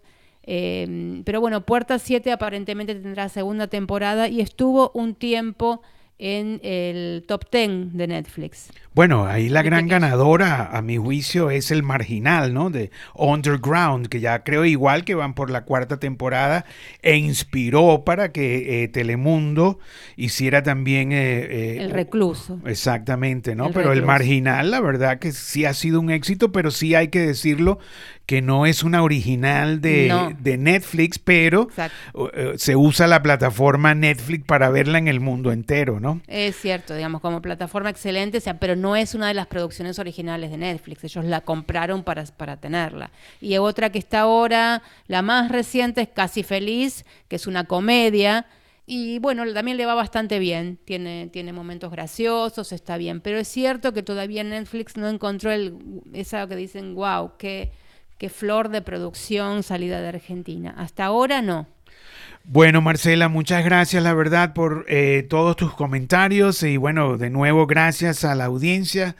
Em, 0.51 1.23
pero 1.25 1.41
bueno, 1.41 1.61
Puerta 1.61 1.99
7 1.99 2.31
aparentemente 2.31 2.95
tendrá 2.95 3.29
segunda 3.29 3.67
temporada 3.67 4.27
y 4.27 4.41
estuvo 4.41 4.89
un 4.95 5.13
tiempo 5.13 5.83
en 6.17 6.59
el 6.63 7.23
top 7.27 7.45
10 7.51 7.93
de 7.93 8.07
Netflix. 8.07 8.71
Bueno, 8.95 9.27
ahí 9.27 9.47
la 9.47 9.61
gran 9.61 9.87
ganadora, 9.87 10.75
a 10.75 10.81
mi 10.81 10.97
juicio, 10.97 11.51
es 11.51 11.69
el 11.69 11.83
marginal, 11.83 12.53
¿no? 12.53 12.71
De 12.71 12.89
Underground, 13.13 14.07
que 14.07 14.19
ya 14.19 14.43
creo 14.43 14.65
igual 14.65 15.05
que 15.05 15.15
van 15.15 15.35
por 15.35 15.51
la 15.51 15.63
cuarta 15.63 15.97
temporada 15.97 16.65
e 17.03 17.15
inspiró 17.15 18.03
para 18.03 18.31
que 18.31 18.83
eh, 18.83 18.87
Telemundo 18.87 19.79
hiciera 20.17 20.63
también... 20.63 21.11
Eh, 21.11 21.75
eh, 21.75 21.77
el 21.79 21.91
recluso. 21.91 22.59
Exactamente, 22.65 23.55
¿no? 23.55 23.71
pero 23.71 23.93
el 23.93 24.01
marginal, 24.01 24.71
la 24.71 24.81
verdad 24.81 25.19
que 25.19 25.31
sí 25.31 25.63
ha 25.63 25.73
sido 25.75 26.01
un 26.01 26.09
éxito, 26.09 26.51
pero 26.51 26.71
sí 26.71 26.95
hay 26.95 27.07
que 27.09 27.19
decirlo 27.19 27.79
que 28.29 28.41
no 28.41 28.67
es 28.67 28.83
una 28.83 29.01
original 29.01 29.81
de, 29.81 30.35
de 30.39 30.57
Netflix, 30.57 31.17
pero 31.17 31.67
se 32.57 32.75
usa 32.75 33.07
la 33.07 33.23
plataforma 33.23 33.95
Netflix 33.95 34.45
para 34.45 34.69
verla 34.69 34.97
en 34.99 35.07
el 35.07 35.19
mundo 35.19 35.51
entero, 35.51 35.99
¿no? 35.99 35.99
¿no? 35.99 36.21
Es 36.27 36.55
cierto, 36.55 36.95
digamos, 36.95 37.21
como 37.21 37.41
plataforma 37.41 37.89
excelente, 37.89 38.37
o 38.37 38.41
sea, 38.41 38.59
pero 38.59 38.75
no 38.75 38.95
es 38.95 39.15
una 39.15 39.27
de 39.27 39.33
las 39.33 39.47
producciones 39.47 39.99
originales 39.99 40.51
de 40.51 40.57
Netflix. 40.57 41.03
Ellos 41.03 41.25
la 41.25 41.41
compraron 41.41 42.03
para, 42.03 42.23
para 42.25 42.57
tenerla. 42.57 43.11
Y 43.41 43.57
otra 43.57 43.91
que 43.91 43.99
está 43.99 44.21
ahora, 44.21 44.81
la 45.07 45.21
más 45.21 45.51
reciente, 45.51 46.01
es 46.01 46.09
Casi 46.09 46.43
Feliz, 46.43 47.05
que 47.27 47.35
es 47.35 47.47
una 47.47 47.65
comedia. 47.65 48.45
Y 48.85 49.19
bueno, 49.19 49.43
también 49.53 49.77
le 49.77 49.85
va 49.85 49.93
bastante 49.93 50.39
bien. 50.39 50.79
Tiene, 50.85 51.29
tiene 51.31 51.53
momentos 51.53 51.91
graciosos, 51.91 52.71
está 52.71 52.97
bien. 52.97 53.21
Pero 53.21 53.37
es 53.37 53.47
cierto 53.47 53.93
que 53.93 54.03
todavía 54.03 54.43
Netflix 54.43 54.97
no 54.97 55.07
encontró 55.07 55.51
el, 55.51 55.77
esa 56.13 56.47
que 56.47 56.55
dicen, 56.55 56.95
wow, 56.95 57.33
qué, 57.37 57.71
qué 58.19 58.29
flor 58.29 58.69
de 58.69 58.83
producción 58.83 59.63
salida 59.63 60.01
de 60.01 60.09
Argentina. 60.09 60.75
Hasta 60.77 61.05
ahora 61.05 61.41
no. 61.41 61.65
Bueno, 62.43 62.81
Marcela, 62.81 63.29
muchas 63.29 63.63
gracias, 63.63 64.03
la 64.03 64.13
verdad, 64.13 64.53
por 64.53 64.85
eh, 64.87 65.25
todos 65.29 65.55
tus 65.55 65.73
comentarios 65.73 66.63
y 66.63 66.77
bueno, 66.77 67.17
de 67.17 67.29
nuevo, 67.29 67.65
gracias 67.65 68.25
a 68.25 68.35
la 68.35 68.45
audiencia. 68.45 69.15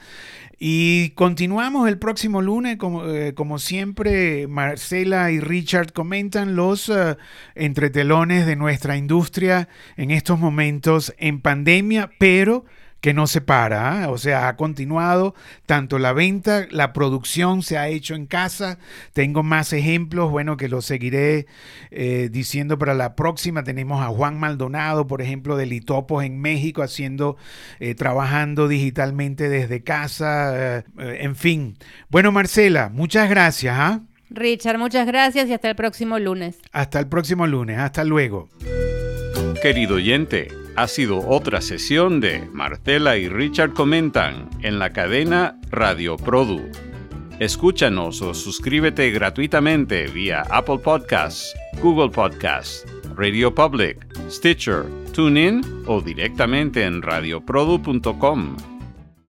Y 0.58 1.10
continuamos 1.10 1.88
el 1.88 1.98
próximo 1.98 2.42
lunes, 2.42 2.76
como, 2.76 3.06
eh, 3.06 3.32
como 3.32 3.58
siempre, 3.58 4.46
Marcela 4.46 5.30
y 5.30 5.40
Richard 5.40 5.94
comentan 5.94 6.54
los 6.54 6.90
uh, 6.90 7.16
entretelones 7.54 8.44
de 8.44 8.56
nuestra 8.56 8.98
industria 8.98 9.68
en 9.96 10.10
estos 10.10 10.38
momentos 10.38 11.14
en 11.16 11.40
pandemia, 11.40 12.10
pero 12.18 12.66
que 13.00 13.14
no 13.14 13.26
se 13.26 13.40
para, 13.40 14.04
¿ah? 14.04 14.10
o 14.10 14.18
sea, 14.18 14.48
ha 14.48 14.56
continuado 14.56 15.34
tanto 15.66 15.98
la 15.98 16.12
venta, 16.12 16.66
la 16.70 16.92
producción 16.92 17.62
se 17.62 17.78
ha 17.78 17.88
hecho 17.88 18.14
en 18.14 18.26
casa, 18.26 18.78
tengo 19.12 19.42
más 19.42 19.72
ejemplos, 19.72 20.30
bueno, 20.30 20.56
que 20.56 20.68
los 20.68 20.84
seguiré 20.84 21.46
eh, 21.90 22.28
diciendo 22.30 22.78
para 22.78 22.94
la 22.94 23.16
próxima, 23.16 23.64
tenemos 23.64 24.02
a 24.02 24.08
Juan 24.08 24.38
Maldonado, 24.38 25.06
por 25.06 25.22
ejemplo, 25.22 25.56
de 25.56 25.66
Litopos 25.66 26.24
en 26.24 26.40
México, 26.40 26.82
haciendo, 26.82 27.36
eh, 27.78 27.94
trabajando 27.94 28.68
digitalmente 28.68 29.48
desde 29.48 29.82
casa, 29.82 30.78
eh, 30.78 30.84
en 30.96 31.36
fin. 31.36 31.78
Bueno, 32.10 32.32
Marcela, 32.32 32.90
muchas 32.90 33.30
gracias. 33.30 33.76
¿ah? 33.78 34.00
Richard, 34.28 34.78
muchas 34.78 35.06
gracias 35.06 35.48
y 35.48 35.54
hasta 35.54 35.70
el 35.70 35.76
próximo 35.76 36.18
lunes. 36.18 36.58
Hasta 36.72 37.00
el 37.00 37.08
próximo 37.08 37.46
lunes, 37.46 37.78
hasta 37.78 38.04
luego. 38.04 38.48
Querido 39.62 39.96
oyente, 39.96 40.48
ha 40.74 40.88
sido 40.88 41.18
otra 41.28 41.60
sesión 41.60 42.18
de 42.20 42.48
Marcela 42.50 43.18
y 43.18 43.28
Richard 43.28 43.74
Comentan 43.74 44.48
en 44.62 44.78
la 44.78 44.94
cadena 44.94 45.60
Radio 45.70 46.16
Produ. 46.16 46.62
Escúchanos 47.40 48.22
o 48.22 48.32
suscríbete 48.32 49.10
gratuitamente 49.10 50.06
vía 50.06 50.44
Apple 50.48 50.78
Podcasts, 50.78 51.54
Google 51.82 52.08
Podcasts, 52.08 52.86
Radio 53.14 53.54
Public, 53.54 53.98
Stitcher, 54.30 54.86
TuneIn 55.12 55.60
o 55.86 56.00
directamente 56.00 56.84
en 56.84 57.02
radioprodu.com. 57.02 58.56